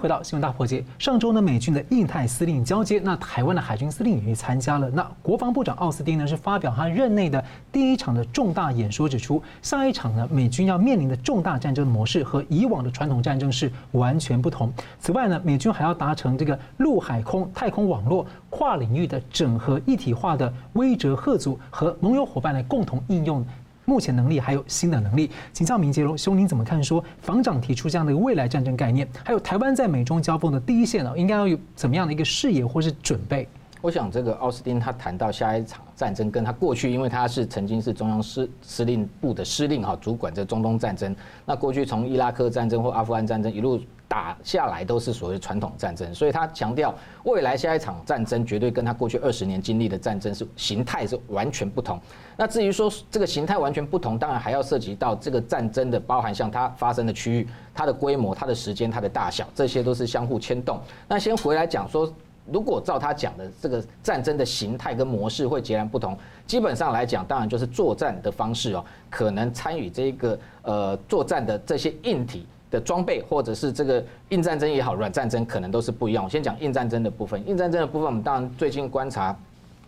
[0.06, 4.88] 回到新闻大破解，上周呢，美军的印太司令交接，那台湾的海军司令也参加了。
[4.92, 14.72] 那国防部长奥斯汀呢，是发表他任内的第一场的重大演说，指出下一场呢，美军要面临的重大战争模式和以往的传统战争是完全不同。
[15.00, 23.44] 此外呢，美军还要达成这个陆海空太空网络跨领域的整合一体化的威慑吓阻和盟友伙伴来共同应用。
[23.86, 25.32] 目前能力还有新的能力。
[25.54, 26.84] 请教明杰荣，兄您怎么看？
[26.84, 33.48] 说防长提出这样的一个未来战争概念，还有台湾在美中交锋的第一线呢，应该要有怎么样的一个视野或是准备？
[33.86, 41.16] 我想这个奥斯汀他谈到下一场战争，跟他过去，因为他是曾经是中央司司令部的司令哈，主管这中东战争。
[41.46, 52.02] 那过去从伊拉克战争或阿富汗战争一路打下来，都是所谓传统战争，所以他强调未来下一场战争绝对跟他过去二十年经历的战争是形态是完全不同。
[52.36, 60.82] 那至于说这个形态完全不同，当然还要涉及到这个战争的包含像它发生的区域、它的规模、它的时间、它的大小，这些都是相互牵动。
[61.08, 62.12] 那先回来讲说。
[62.52, 76.24] 如果照他讲的这个战争的形态跟模式会截然不同，基本上来讲，当然就是作战的方式哦，可能参与这个呃作战的这些硬体的装备，或者是这个硬战争也好，软战争可能都是不一样。
[76.24, 79.36] 我先讲硬战争的部分，硬战争的部分，我们当然最近观察。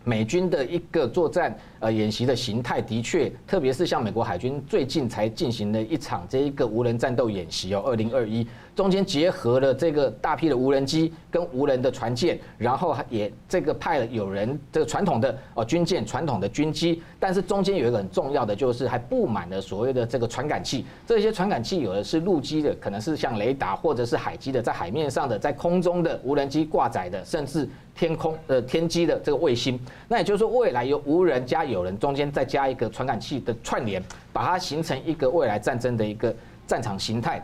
[0.04, 8.48] 美军的一个作战呃演习的形态，的确，特别是像美国海军最近才进行了一场这一个无人战斗演习哦，二零二一
[8.78, 27.68] 中间结合了这个大批的无人机跟无人的船舰，然后也这个派了有人这个传统的哦军舰、传统的军机，但是中间有一个很重要的就是还布满了所谓的这个传感器，这些传感器有的是陆基的，可能是像雷达或者是海基的，在海面上的，在空中的无人机挂载的，甚至。
[27.98, 34.00] 天空呃天基的这个卫星，那也就是说未来由无人加有人中间再加一个传感器的串联，
[34.32, 36.32] 把它形成一个未来战争的一个
[36.68, 37.44] 战场形态。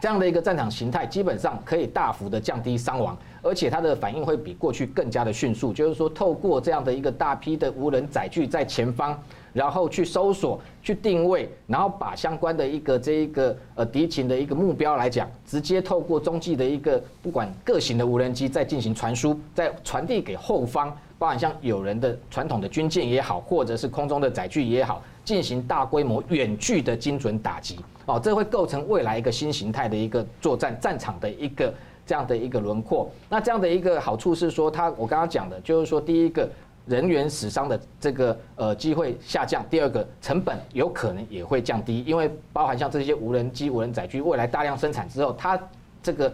[0.00, 5.72] 这样的一个战场形态，基本上可以大幅的降低伤亡，而且它的反应会比过去更加的迅速。
[5.72, 9.18] 就是说，透过这样的一个大批的无人载具在前方。
[9.54, 27.78] 然后去搜索、去定位，然后把相关的一个这一个呃敌情的一个目标来讲，直接透过中继的一个不管各型的无人机再进行传输，再传递给后方，包含像有人的传统的军舰也好，或者是空中的载具也好，进行大规模远距的精准打击。
[28.06, 31.72] 哦，这会构成未来一个新形态的一个作战战场的一个
[32.04, 33.08] 这样的一个轮廓。
[33.28, 36.50] 那这样的一个好处是说，它我刚刚讲的就是说，第一个。
[36.86, 45.58] 人员死伤的这个呃机会下降，第二个成本有可能也会降低，因为包含像这些无人机、无人载具，未来大量生产之后，它
[46.02, 46.32] 这个。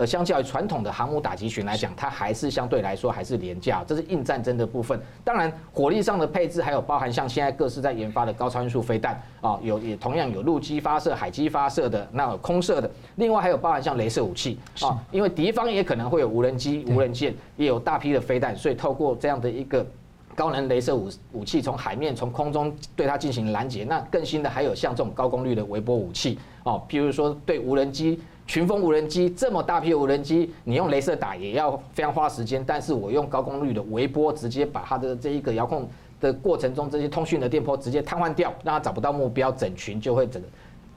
[0.00, 4.98] 呃，相较于传统的航母打击群来讲，它还是相对来说还是廉价，这是硬战争的部分。
[5.22, 12.90] 当然，火力上的配置还有包含像现在各式在研发的高超音速飞弹啊，有也同样有陆基发射、海基发射的，那有空射的。
[13.16, 19.86] 另外还有包含像镭射武器啊，因为敌方也可能会有无人机、无人舰，也有大批的飞弹，所以透过这样的一个
[20.34, 23.84] 高能镭射武武器，从海面、从空中对它进行拦截。
[23.84, 28.18] 那更新的还有像这种高功率的微波武器哦，譬如说对无人机。
[28.50, 35.88] 群蜂无人机这么大批无人机，你用镭射打也要非常花时间，但是我用高功率的微波，直接把它的这一个遥控
[36.20, 40.48] 的过程中这些通讯的电波直接瘫痪掉，让它找不到目标，整群就会整个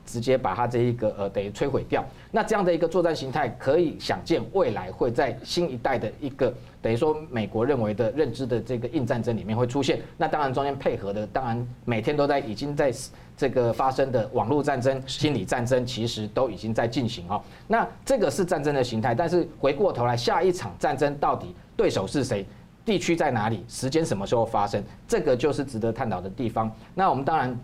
[0.05, 2.03] 直接把它这一个呃等于摧毁掉。
[2.31, 9.99] 那这样的一个作战形态，可以想见未来会在新一代的一个等于说美国认为的认知的这个硬战争里面会出现。
[10.17, 12.93] 那当然中间配合的，当然每天都在已经在。
[13.35, 17.41] 这个发生的网络战争、心理战争，其实都已经在进行哦。
[17.67, 22.45] 那这个是战争的形态，但是回过头来，下一场战争到底对手是谁？
[22.85, 23.65] 地区在哪里？
[23.67, 24.81] 时间什么时候发生？
[25.07, 26.71] 这个就是值得探讨的地方。
[26.93, 27.57] 那我们当然。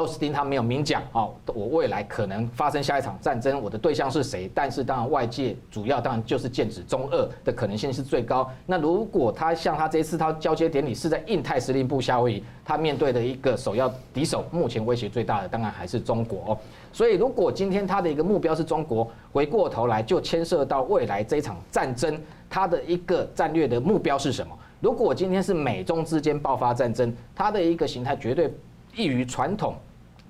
[0.00, 4.50] 奥斯汀他没有明讲哦，我未来可能发生下一场战争，我的对象是谁？
[4.54, 8.50] 但是当然外界主要当然就是剑指中俄的可能性是最高。
[8.64, 16.58] 那如果他像他这一次他交接典礼是在印太司令部夏威夷，他面对的一个首要敌手，目前威胁最大的当然还是中国哦。
[16.94, 24.56] 所以如果今天他的一个目标是中国，回过头来就牵涉到未来这一场战争，他的一个战略的目标是什么？
[24.80, 28.50] 如果今天是美中之间爆发战争，他的一个形态绝对。
[28.96, 29.76] 异于传统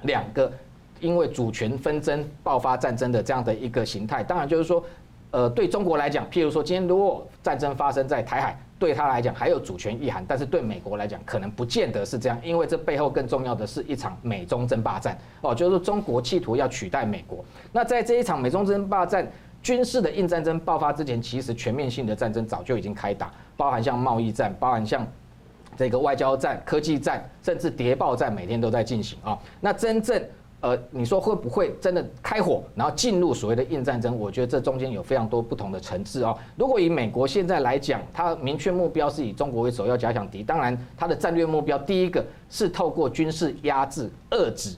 [0.03, 0.51] 两个
[1.01, 4.85] 因为主权纷争爆发战争的这样的一个形态，当然就是说，
[5.31, 17.45] 呃，对中国来讲，譬如说今天如果战争发生在台海，对他来讲还有主权意涵，但是对美国来讲可能不见得是这样，因为这背后更重要的是一场美中争霸战哦，就是中国企图要取代美国。
[17.73, 19.27] 那在这一场美中争霸战
[19.63, 25.07] 军事的硬战争爆发之前，其实全面性的战争早就已经开打，包含像贸易战，包含像。
[25.77, 29.39] 这个外交战、科技战，甚至谍报战，每天都在进行啊。
[29.61, 30.23] 那真正，
[30.61, 34.19] 呃，你说会不会真的开火，然后进入所谓的硬战争？
[34.19, 36.37] 我觉得这中间有非常多不同的层次啊。
[36.57, 44.77] 如果以美国现在来讲，它明确目标是以中国为首要假想敌，当然它的战略目标第一个是透过军事压制、遏制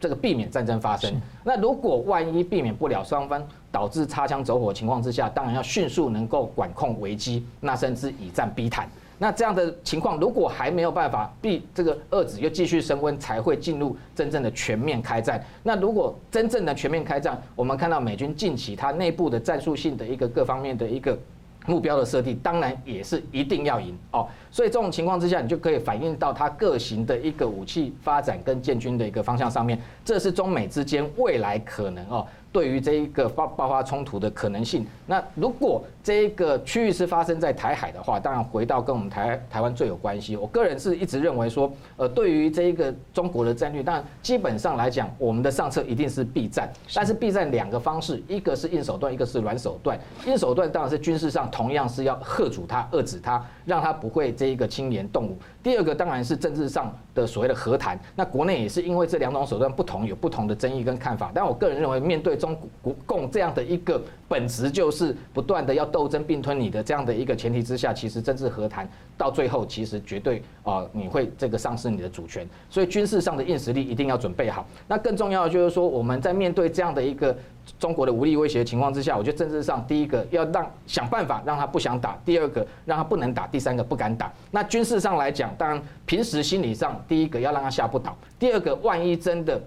[0.00, 1.14] 这个避免战争发生。
[1.44, 8.88] 那如果万一避免不了，双方导致擦枪走火情况之下，当然要迅速能够管控危机，那甚至以战逼谈。
[9.22, 15.44] 那这样的情况如果还没有办法避这个遏制，又继续升温，才会进入真正的全面开战。
[15.62, 21.18] 那如果真正的全面开战，我们看到美军近期它内部的战术性的一个各方面的一个
[21.66, 24.26] 目标的设定，当然也是一定要赢哦。
[24.50, 32.26] 所以这种情况之下，你就可以反映到它各型的一个武器发展跟建军的一个方向上面，这是中美之间未来可能哦。
[32.52, 40.36] 对于这一个爆爆发冲突的可能性，那如果这一个区域是发生在台海的话，当然回到跟我们台台湾最有关系。
[40.36, 49.96] 我个人是一直认为说，呃，对于这一个中国的战略，当然基本上来讲，我们的上策一定是避战，但是避战两个方式，一个是硬手段，一个是软手段。
[50.26, 55.36] 硬手段当然是军事上同样是要吓阻他、遏制他，让他不会这一个青年动武。
[55.62, 58.00] 第二个当然是政治上的所谓的和谈。
[58.16, 61.30] 那国内也是因为这两种手段不同，有不同的争议跟看法。
[61.34, 68.88] 但我个人认为，面对中国共这样的一个本质就是不断的要斗争并吞你的这样的一个前提之下，其实政治和谈
[69.18, 74.66] 到最后其实绝对啊你会这个丧失你的主权，所以军事上的硬实力一定要准备好。
[74.88, 77.36] 那更重要的就是说，我们在面对这样的一个
[77.78, 84.32] 中国的武力威胁情况之下，我觉得政治上第一个要让想办法让他不想打，第二个让他不能打，第三个不敢打。
[84.50, 89.60] 那军事上来讲，当然平时心理上第一个要让他吓不倒，第二个万一真的。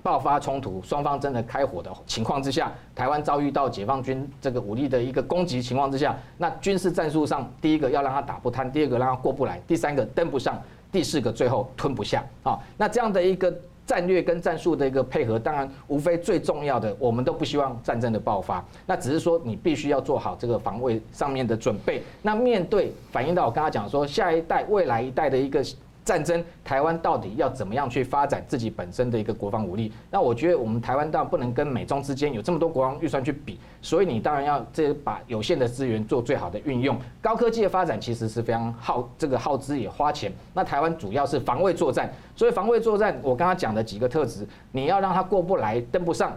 [0.00, 12.56] 爆发冲突，双方真的开火的情况之下，台湾遭遇到解放军这个武力的一个攻击情况之下，那军事战术上，第一个要让他打不贪，第二个让他过不来，第三个登不上，第四个最后吞不下啊。
[12.76, 13.52] 那这样的一个
[13.88, 22.02] 战略跟战术的一个配合，当然无非最重要的，我们都不希望战争的爆发，那只是说你必须要做好这个防卫上面的准备。
[22.20, 25.64] 那面对反映到我刚刚讲说，下一代未来一代的一个。
[26.08, 29.92] 战争，台湾到底要怎么样去发展自己本身的一个国防武力？
[30.10, 36.98] 那我觉得我们台湾当然不能跟美中之间有这么多国防预算去比，所以你当然要这把有限的资源做最好的运用。
[37.20, 40.32] 高科技的发展其实是非常耗这个耗资也花钱。
[40.54, 46.32] 那台湾主要是防卫作战，所以防卫作战我刚刚讲的几个特质，你要让它过不来、登不上。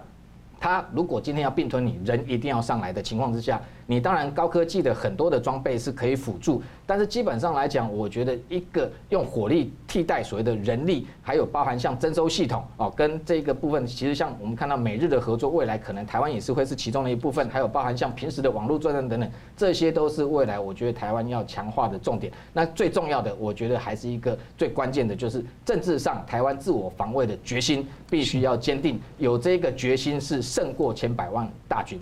[0.60, 3.60] 他如果今天要并吞你，人一定要上来的情况之下，
[3.92, 22.32] 你当然高科技的很多的装备是可以辅助，但是基本上来讲，我觉得一个用火力替代所谓的人力，还有包含像征收系统哦，跟这个部分，其实像我们看到美日的合作，未来可能台湾也是会是其中的一部分，还有包含像平时的网络作战等等，这些都是未来我觉得台湾要强化的重点。
[22.54, 30.42] 那最重要的，我觉得还是一个最关键的，就是政治上台湾自我防卫的决心必须要坚定，有这个决心是。
[30.42, 32.00] 胜过千百万大军。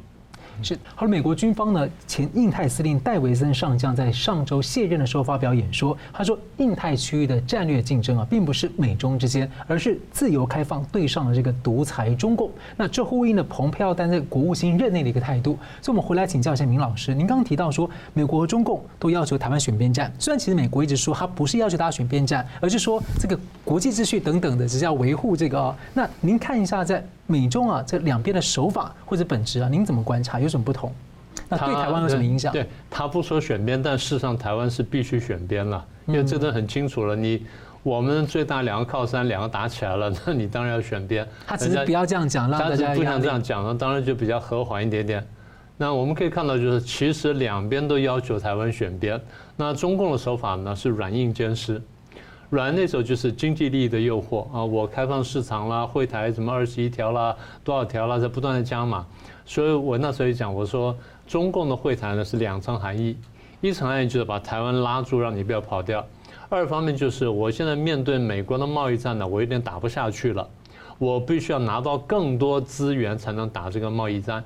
[0.62, 12.52] 是，好了，美国军方呢，前印太司令戴维森上将在上周卸任的时候发表演说，他说，印太区域的战略竞争啊，并不是美中之间，而是自由开放对上了这个独裁中共。
[12.76, 15.58] 那这呼应了蓬佩奥担任国务卿任内的一个态度。
[15.82, 25.76] 所以，我们回来请教一下明老师，您刚刚提到说，美国和中共都要求台湾选边站，虽然其实美国一直说他不是要求大家选边站，而是说这个国际秩序等等的，只是要维护这个。
[25.94, 27.04] 那您看一下在。
[27.32, 30.40] 美中啊，这两边的手法或者本质啊，您怎么观察？
[30.50, 30.92] 什么不同？
[31.48, 32.52] 那对台湾有什么影响？
[32.52, 37.16] 对，他不说选边，但事实上台湾是必须选边了，因为这都很清楚了。
[37.16, 37.46] 你
[37.82, 41.28] 我们最大两个靠山，两个打起来了， 那你当然要选边。
[41.48, 45.26] 他只是不要这样讲，让大家不想这样讲，那当然就比较和缓一点点。
[45.78, 49.20] 那我们可以看到，就是其实两边都要求台湾选边。
[49.56, 51.82] 那中共的手法呢，是软硬兼施。
[52.50, 59.06] 软那时候就是经济利益的诱惑啊，我开放市场啦，会台什么二十一条啦，多少条啦，在不断的加码。
[59.50, 60.96] 所以我那时候也讲，我说
[61.26, 63.18] 中共的会谈呢是两层含义，
[63.62, 66.04] 一层含义就是把台湾拉住，让你不要跑掉；
[66.50, 70.48] 二方面就是我现在面对美国的贸易战呢，我有点打不下去了，
[71.00, 74.44] 我必须要拿到更多资源才能打这个贸易战。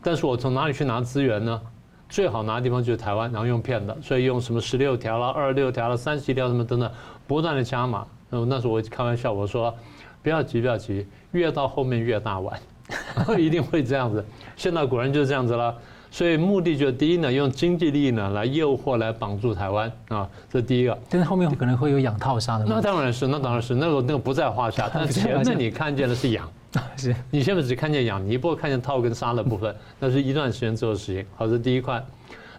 [0.00, 1.60] 但是我从哪里去拿资源呢？
[2.08, 6.88] 最好拿的地方就是台湾，然后用骗的，所以用什么十六条啦、二十六条啦、三十条什么等等。
[7.26, 9.74] 不断的加码，那那时候我开玩笑我说，
[10.22, 12.60] 不要急不要急，越到后面越大碗，
[13.36, 14.24] 一定会这样子。
[14.56, 15.74] 现在果然就是这样子了，
[16.10, 20.96] 所以目的就是第一呢，用经济利益呢来诱惑来绑住台湾啊，这是第一个。
[21.08, 22.64] 但是后面可能会有养套杀的。
[22.68, 24.88] 那当然是，那当然是，那个那个 不在话下。
[24.92, 26.48] 但是前面你看见的是养，
[26.96, 31.24] 是你现在只看见养，你不会看见套跟杀的部分，那是一段时间之后的事情。
[31.36, 32.04] 好，这是第一块。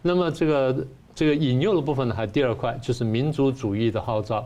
[0.02, 4.46] 那么这个这个引诱的部分呢，还有第二块，就是民族主义的号召。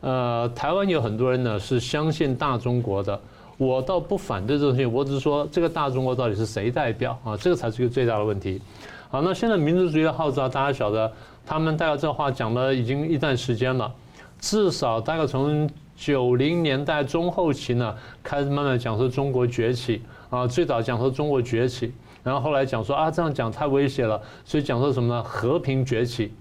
[0.00, 3.20] 呃，台湾有很多人呢是相信大中国的，
[3.58, 7.36] 我倒不反对这种东西，我只是说这个大中国到底是谁代表啊？
[7.36, 8.60] 这个才是一个最大的问题。
[9.10, 11.12] 好，那现在民族主义的号召，大家晓得，
[11.44, 13.92] 他们大概这话讲了已经一段时间了，
[14.38, 17.92] 至少大概从九零年代中后期呢，
[18.22, 21.92] 开始慢慢讲说中国崛起啊，最早讲说中国崛起，
[22.22, 25.22] 然后后来讲说啊这样讲太危险了，所以讲说什么呢？
[25.24, 26.32] 和平崛起。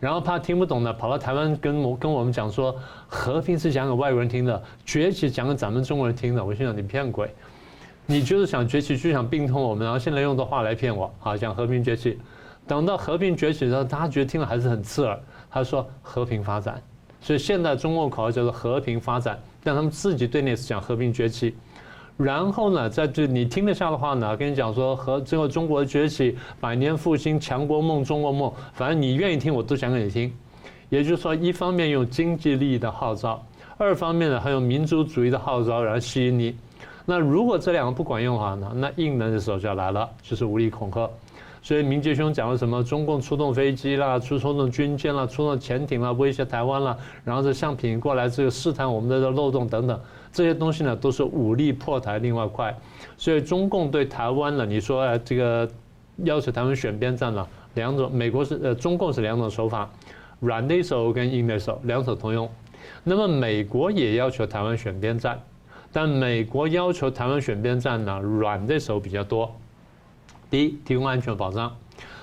[0.00, 2.74] 然后怕听不懂的，跑到台湾跟我跟我们讲说，
[3.08, 6.44] 和平是讲给外国人听的，崛起讲给咱们中国人听的。
[6.44, 7.34] 我心想你骗鬼，
[8.06, 12.18] 你就是想崛起，就想病痛我们，然后现在用的话来骗我，好讲和平崛起。
[12.66, 15.18] 等到和平崛起的时候，大家觉得听了还是很刺耳。
[15.50, 16.80] 他说和平发展，
[17.20, 21.56] 所以现在中共口号叫做和平发展，但他们自己对内是讲和平崛起。
[22.18, 30.32] 然后呢，在这你听得下的话呢，跟你讲说和最后中国崛起、百年复兴、强国梦、中国梦，反正你愿意听，我都讲给你听。
[30.88, 33.40] 也就是说，一方面用经济利益的号召，
[33.76, 36.56] 二方面呢还有民族主义的号召，然后吸引你。
[37.06, 41.08] 那如果这两个不管用的话呢，那硬的时候就要来了，就是武力恐吓。
[41.62, 42.82] 所以明杰兄讲了什么？
[42.82, 50.00] 中共出动飞机啦，出出动军舰啦，出动潜艇啦，威胁台湾啦，然后这橡皮过来这个试探我们的漏洞等等。
[50.32, 52.76] 这些东西呢，都是武力破台另外一块，
[53.16, 55.68] 所以中共对台湾呢，你说哎，这个
[56.24, 59.90] 要求台湾选边站了，两种，美国是呃，中共是两种手法，
[60.40, 62.48] 软的手跟硬的手，两手通用。
[63.04, 65.40] 那么美国也要求台湾选边站，
[65.92, 69.50] 但美国要求台湾选边站呢，软的手比较多。
[70.50, 71.76] 第一，提供安全保障，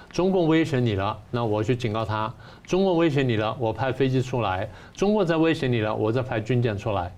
[0.09, 2.33] 中共威胁你了，那我去警告他；
[2.65, 7.13] 中国威胁你了，我派飞机出来；中国在威胁你了，我再派军舰出来。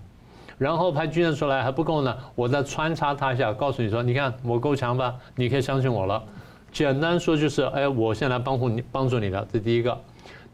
[0.58, 5.14] 然后派军人出来还不够呢，我再穿插他一下，告诉你说，你看我够强吧？
[5.36, 6.22] 你可以相信我了。
[6.70, 9.96] 简单说就是，哎，我现在来帮助你，帮助你了，这第一个。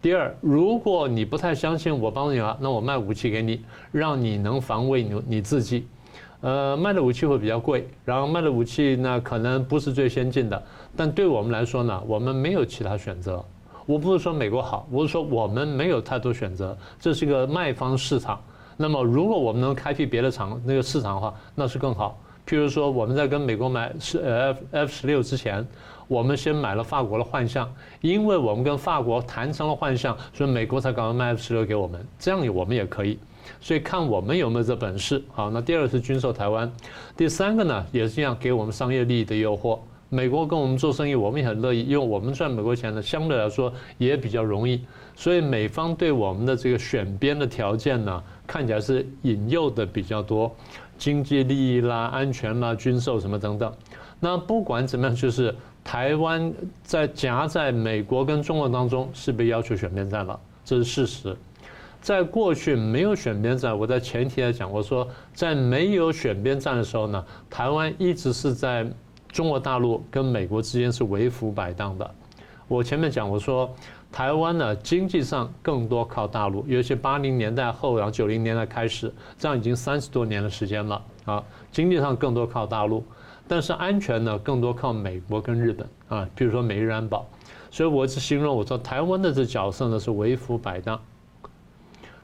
[0.00, 5.88] 第二，如果你不太相信我帮你了，那我卖武器给你，让你能防卫你你自己。
[6.42, 10.62] 呃，卖的武器会比较贵，然后卖的武器呢可能不是最先进的，
[10.94, 13.42] 但对我们来说呢，我们没有其他选择。
[13.86, 18.38] 我不是说美国好，我是说我们没有太多选择，这是一个卖方市场。
[18.76, 22.18] 那么，如果我们能开辟别的场那个市场的话，那是更好。
[22.46, 25.66] 譬如说，我们在跟美国买是 F F 十六之前，
[26.08, 27.72] 我们先买了法国的幻象，
[28.02, 32.06] 因为我们跟法国谈成了幻象，所以美国才敢卖 F 十六给我们。
[32.18, 33.18] 这样我们也可以。
[33.60, 35.22] 所以看我们有没有这本事。
[35.32, 36.70] 好，那第二个是军售台湾，
[37.16, 39.78] 第三个呢也是这样给我们商业利益的诱惑。
[40.10, 44.84] 美国跟我们做生意，我们也很乐意，因为我们赚美国钱呢，相对来说也比较容易。
[45.16, 50.54] 所以美方对我们的这个选边的条件呢，看起来是引诱的比较多，
[50.98, 53.72] 经济利益啦、安全啦、军售什么等等。
[54.20, 61.36] 那不管怎么样，就是台湾在夹在美国跟中国当中是被要求选边站了，这是事实。
[62.00, 68.86] 在过去没有选边站，我在前提来讲，我说在没有选边站的时候呢，台湾一直是在
[69.32, 72.10] 中国大陆跟美国之间是为辅摆荡的。
[72.68, 73.74] 我前面讲我说。
[74.14, 81.42] 台湾呢，经济上更多靠大陆，尤其八零年代后，然后九零年代开始，这样已经三十多年的时间了啊。
[81.72, 83.04] 经济上更多靠大陆，
[83.48, 86.28] 但是安全呢，更多靠美国跟日本啊。
[86.36, 87.26] 比如说美日安保，
[87.72, 91.00] 所以我是形容我说台湾的这角色呢是为辅摆荡，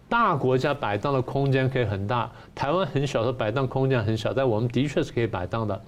[0.08, 5.82] 大国家摆荡的空间可以很大，台湾很小的摆荡空间很小，但我们的确是可以摆荡的。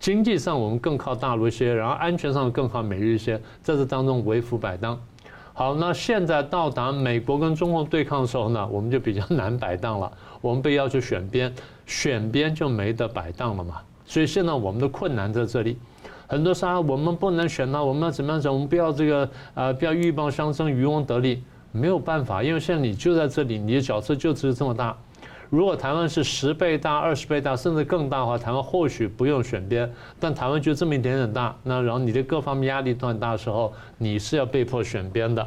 [0.00, 5.00] 经济上我们更靠大陆一些，然后安全上更靠美日一些，在这当中为辅摆荡。
[5.56, 10.12] 好，那现在到达美国跟中共对抗的时候呢，我们就比较难摆荡了。
[10.42, 11.54] 我们被要求选边，
[11.86, 13.76] 选边就没得摆荡了嘛。
[14.04, 15.78] 所以现在我们的困难在这里。
[16.26, 18.52] 很多时候我们不能选呢，我们要怎么样讲？
[18.52, 21.40] 我们不要这个呃，不要鹬蚌相争，渔翁得利，
[21.70, 24.96] 没有办法，因为现在你就在这里，你的角色就只有这么大。
[25.50, 35.46] 如果台湾是十倍大、二十倍大，甚至更大的话，台湾或许不用选边，但台湾就这么一点点大，那然后你的各方面压力都很大的时候，你是要被迫选边的。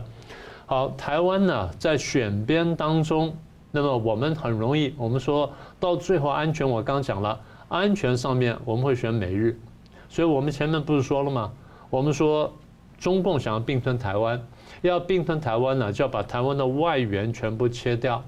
[0.65, 3.35] 好，台湾呢在选边当中，
[3.71, 9.59] 那么我们很容易，我们说到最后安全，我刚讲了，安全上面我们会选美日，
[10.07, 11.51] 所以我们前面不是说了吗？
[11.89, 12.53] 我们说
[12.97, 14.41] 中共想要并吞台湾，
[14.81, 18.23] 要并吞台湾呢，就要把台湾的外援全部切掉。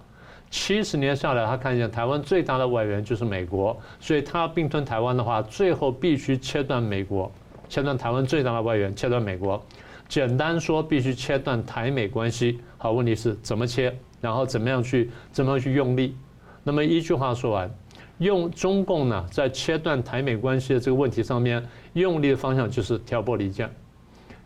[0.50, 7.32] 七十年下来，他看见台湾最大的外援就是美国，所以他要并吞台湾的话，最后必须切断美国，
[7.68, 9.64] 切断台湾最大的外援，切断美国。
[10.08, 12.60] 简单说，必须切断台美关系。
[12.78, 16.16] 好，问题是怎么切，然后怎么样去，怎么样去用力？
[16.64, 17.70] 那么一句话说完，
[18.18, 23.70] 用中共呢，在切断台美关系的这个问题上面，用力的方向就是挑拨离间。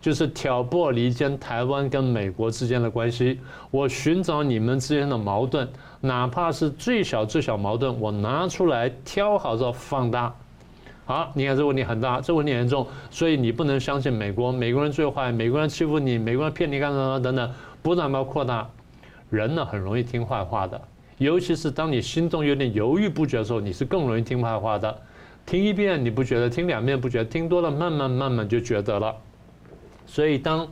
[0.04, 3.40] 就是挑拨离间台湾跟美国之间的关系，
[3.72, 5.66] 我寻找你们之间的矛盾，
[6.02, 10.36] 哪怕是最小最小矛盾，我拿出来挑好之后放大。
[11.06, 17.50] 好，你看这问题很大，这问题严重，所以你不能相信美国，美国人最坏，美国人欺负你，美国人骗你干什么等等，
[17.82, 18.70] 不断把它扩大。
[19.30, 20.82] 人呢很容易听坏话的，
[21.18, 24.94] 尤其是当你心中有点犹豫不决的时候，你是更容易听坏话的。
[25.46, 29.16] 听一遍你不觉得，听两遍不觉得，听多了慢慢慢慢就觉得了。
[30.14, 30.68] 所以，当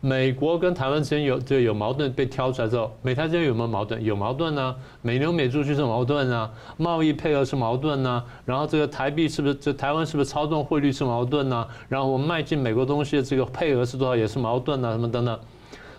[0.00, 4.02] 美国跟台湾之间有就有矛盾被挑出来之后，美台之间有没有矛盾？
[4.02, 15.38] 有矛盾呢、美牛美猪就是矛盾啊，贸易配额是矛盾呢、然后这个台币是不是这台湾是不是操纵汇率是矛盾呢、然后我们卖进美国东西的这个配额是多少也是矛盾啊，什么等等，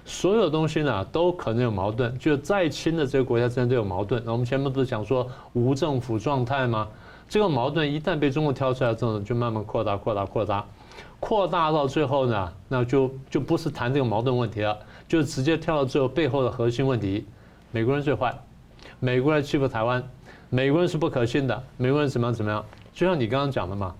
[0.04, 4.22] 所有东西呢都可能有矛盾，就再亲的这个国家之间都有矛盾。
[4.26, 6.90] 那我们前面不是讲说无政府状态吗？
[7.30, 10.66] 这个矛盾一旦被中国挑出来之后，就慢慢扩大、扩大、扩大。
[11.22, 17.26] 扩大到最后呢，那就就不是谈这个矛盾问题了，就直接跳到最后背后的核心问题：
[17.72, 18.36] 美国人最坏，
[19.00, 20.04] 美国人欺负台湾，
[20.50, 22.66] 美国人是不可信的，美国人怎么样怎么样？
[22.92, 23.96] 就像你刚刚讲的嘛，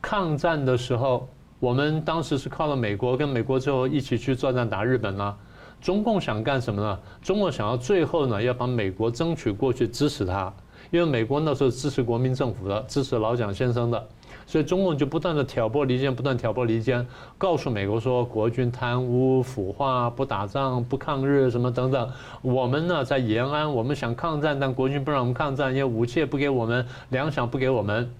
[0.00, 1.28] 抗战的时候，
[1.60, 5.36] 我们当时是靠了美国，跟美国最后一起去作战打日本呢。
[5.82, 6.98] 中共想干什么呢？
[7.22, 10.50] 中共想要最后呢，要把美国争取过去支持他，
[10.90, 14.06] 因为美国那时候支持国民政府的，支持老蒋先生的。
[14.46, 17.06] 所以中共就不断的挑拨离间，不断挑拨离间，
[17.38, 22.10] 告诉美国说国军贪污腐化，不打仗，不抗日什么等等。
[22.42, 28.10] 我们呢在延安，我们想抗战，但国军不让我们抗战，因为武器也不给我们，粮饷不给我们。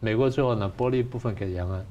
[0.00, 1.84] 美国最后呢拨了一部分给延安。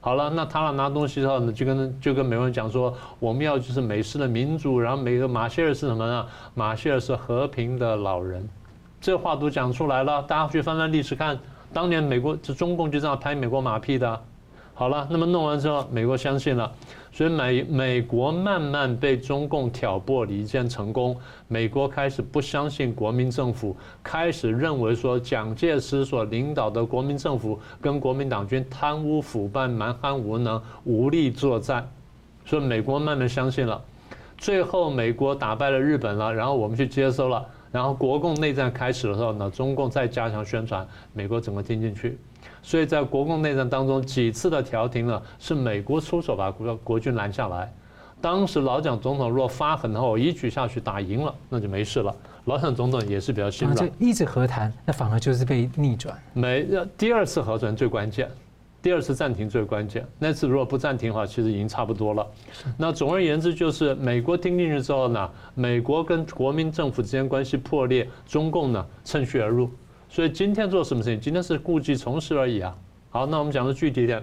[0.00, 6.26] 好了，那他俩拿东西之后呢，就跟就跟美国人讲说，我们要就是美式的民主，然后美国马歇尔是什么呢？
[6.54, 8.48] 马歇尔是和平的老人，
[9.04, 11.38] 这话都讲出来了，大家去翻翻历史看。
[11.74, 14.18] 当年美国这中共就这样拍美国马屁的，
[14.72, 16.72] 好了，那么弄完之后，美国相信了，
[17.12, 21.14] 所以美美国慢慢被中共挑拨离间成功，
[21.48, 31.86] 美国开始不相信国民政府，开始认为说蒋介石所领导的国民政府跟国民党军贪污腐败、蛮横无能、无力作战，
[32.46, 33.78] 所以美国慢慢相信了，
[34.38, 37.44] 最后美国打败了日本了，然后我们去接收了。
[37.74, 42.16] 然后国共内战开始的时候呢，中共再加强宣传，美国怎么听进去？
[42.62, 47.74] 所以在国共内战当中几次的调停呢，是美国出手把国国军拦下来。
[48.20, 52.14] 当时老蒋总统若发狠的话，我一举下去打赢了，那就没事了。
[52.44, 56.16] 老蒋总统也是比较心软，就一直和谈，那反而就是被逆转。
[56.32, 56.64] 没，
[56.96, 58.30] 第二次和谈最关键。
[58.84, 62.26] 第二次暂停最关键，那次如果不暂停的话，其实已经差不多了。
[62.76, 69.70] 那总而言之，就是美国听进去之后呢，美国跟国民政府之间关系破裂，中共呢趁虚而入。
[70.10, 71.18] 所以今天做什么事情？
[71.18, 72.76] 今天是故技重施而已啊。
[73.08, 74.22] 好，那我们讲的具体一点，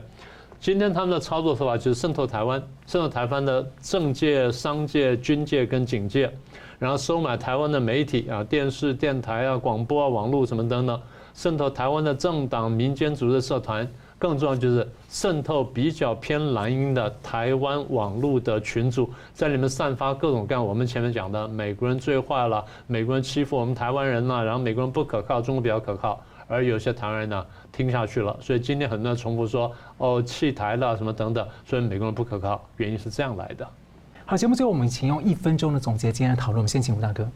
[0.59, 6.31] 今天他们的操作手法就是渗透台湾，渗透台湾的政界、商界、军界跟警界，
[6.77, 11.01] 然后收买台湾的媒体啊，电视、电台啊、广播啊、网络什么等等，
[11.33, 13.91] 渗透台湾的政党、民间组织、社团。
[14.21, 33.67] 更重要就是渗透比较偏蓝营的台湾网络的群组，在里面散发各种各样我们前面讲的美国人最坏了，美国人欺负我们台湾人了，然后美国人不可靠，中国比较可靠，而有些台湾人呢听下去了，所以今天很多人重复说哦弃台了什么等等，所以美国人不可靠，原因是这样来的。
[34.27, 37.27] 好，节目最后我们请用一分钟的总结今天的讨论，我们先请吴大哥。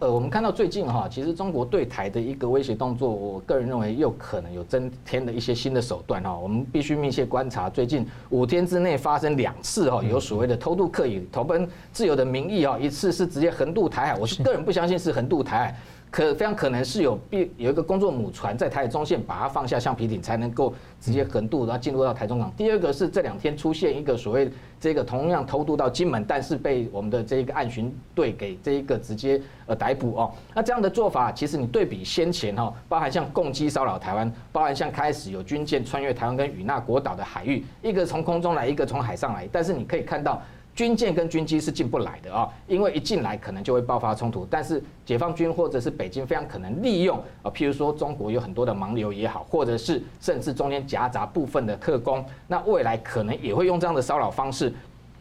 [0.00, 6.38] 呃，我们看到最近哈，其实中国对台的一个威胁动作，我个人认为又可能有增添了一些新的手段哈。
[6.38, 15.76] 我们必须密切观察，最近五天之内发生两次哈，有所谓的偷渡客以投奔自由的名义啊，一次是直接横渡台海，我是个人不相信是横渡台海。
[16.10, 22.52] 可非常可能是有必有一个工作母船在台海中线把它放下橡皮艇，才能够直接横渡，然后进入到台中港。
[22.56, 24.50] 第二个是这两天出现一个所谓
[24.80, 30.32] 这个同样偷渡到金门，但是被我们的这一个岸巡队给这一个直接呃逮捕哦。
[30.54, 40.40] 那这样的做法，其实你对比先前哈，包含像共机骚扰台湾，包含像开始有军舰穿越台湾跟与那国岛的海域，一个从空中来，一个从海上来，但是你可以看到。
[40.78, 44.46] 军舰跟军机是进不来的啊，因为一进来可能就会爆发冲突。
[44.48, 54.72] 但是解放军或者是北京非常可能利用啊，譬如说中国有很多的盲流也好，或者是甚至中间夹杂部分的特工，那未来可能也会用这样的骚扰方式。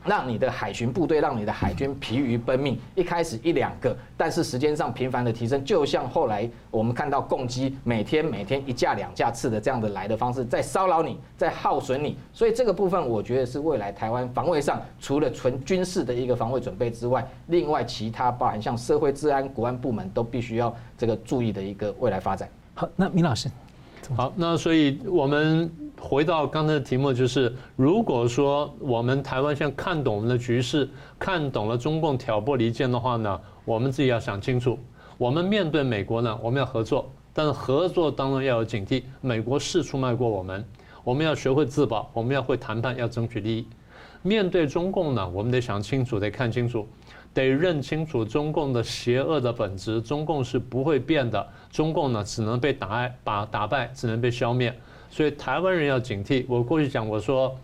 [0.07, 2.79] 让你的海巡部队，让你的海军疲于奔命。
[2.95, 12.17] 一开始一两个，但是时间上频繁的提升，就像后来我们看到共机每天每天一架两架次的这样的来的方式，在骚扰你，在耗损你。
[12.31, 22.47] 所以这个部分，我觉得是未来台湾防卫上，除了纯军事的一个防卫准备之外，另外其他包含像社会治安、国安部门都必须要这个注意的一个未来发展。
[22.73, 23.49] 好，那明老师，
[24.15, 25.71] 好，那所以我们。
[25.99, 30.87] 回到刚才的题目，就是如果说我们台湾现在看懂我们的局势，
[31.17, 34.77] 看懂了中共挑拨离间的话呢，我们自己要想清楚。
[35.17, 39.01] 我们面对美国呢，我们要合作，但是合作当中要有警惕。
[39.21, 40.63] 美国是出卖过我们，
[41.03, 43.65] 我们要学会自保，我们要会谈判，要争取利益。
[44.21, 46.87] 面对中共呢，我们得想清楚，得看清楚，
[47.37, 50.01] 得认清楚中共的邪恶的本质。
[50.01, 54.73] 中共是不会变的，中共呢只能被打败，把打败，只能被消灭。
[55.11, 56.45] 所以台湾人要警惕。
[56.49, 57.55] 我过去讲过说，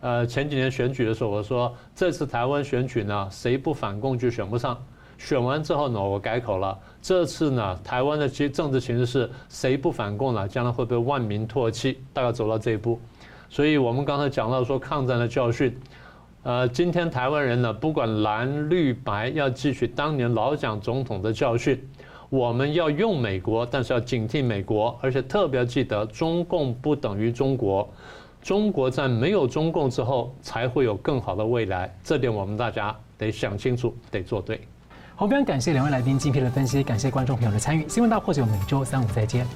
[0.00, 4.76] 呃，前几年选举的时候，我说这次台湾选举呢，谁不反共就选不上。
[5.18, 12.98] 选完之后呢，我改口了，这次呢，台湾的其政治形势是谁不反共了，将来会被万民唾弃，大概走到这一步。
[13.50, 15.76] 所以我们刚才讲到说抗战的教训，
[16.48, 21.78] 呃，今天台湾人呢，不管蓝绿白，要汲取当年老蒋总统的教训，
[22.30, 27.86] 我们要用美国，但是要警惕美国，而且特别记得，中共不等于中国。
[28.40, 31.94] 中国在没有中共之后，才会有更好的未来。
[32.02, 34.58] 这点我们大家得想清楚，得做对。
[35.16, 37.86] 好，非常感谢两位来宾精辟的分析，感谢观众朋友的参与。
[37.86, 39.46] 新闻大破解，每周三五再见。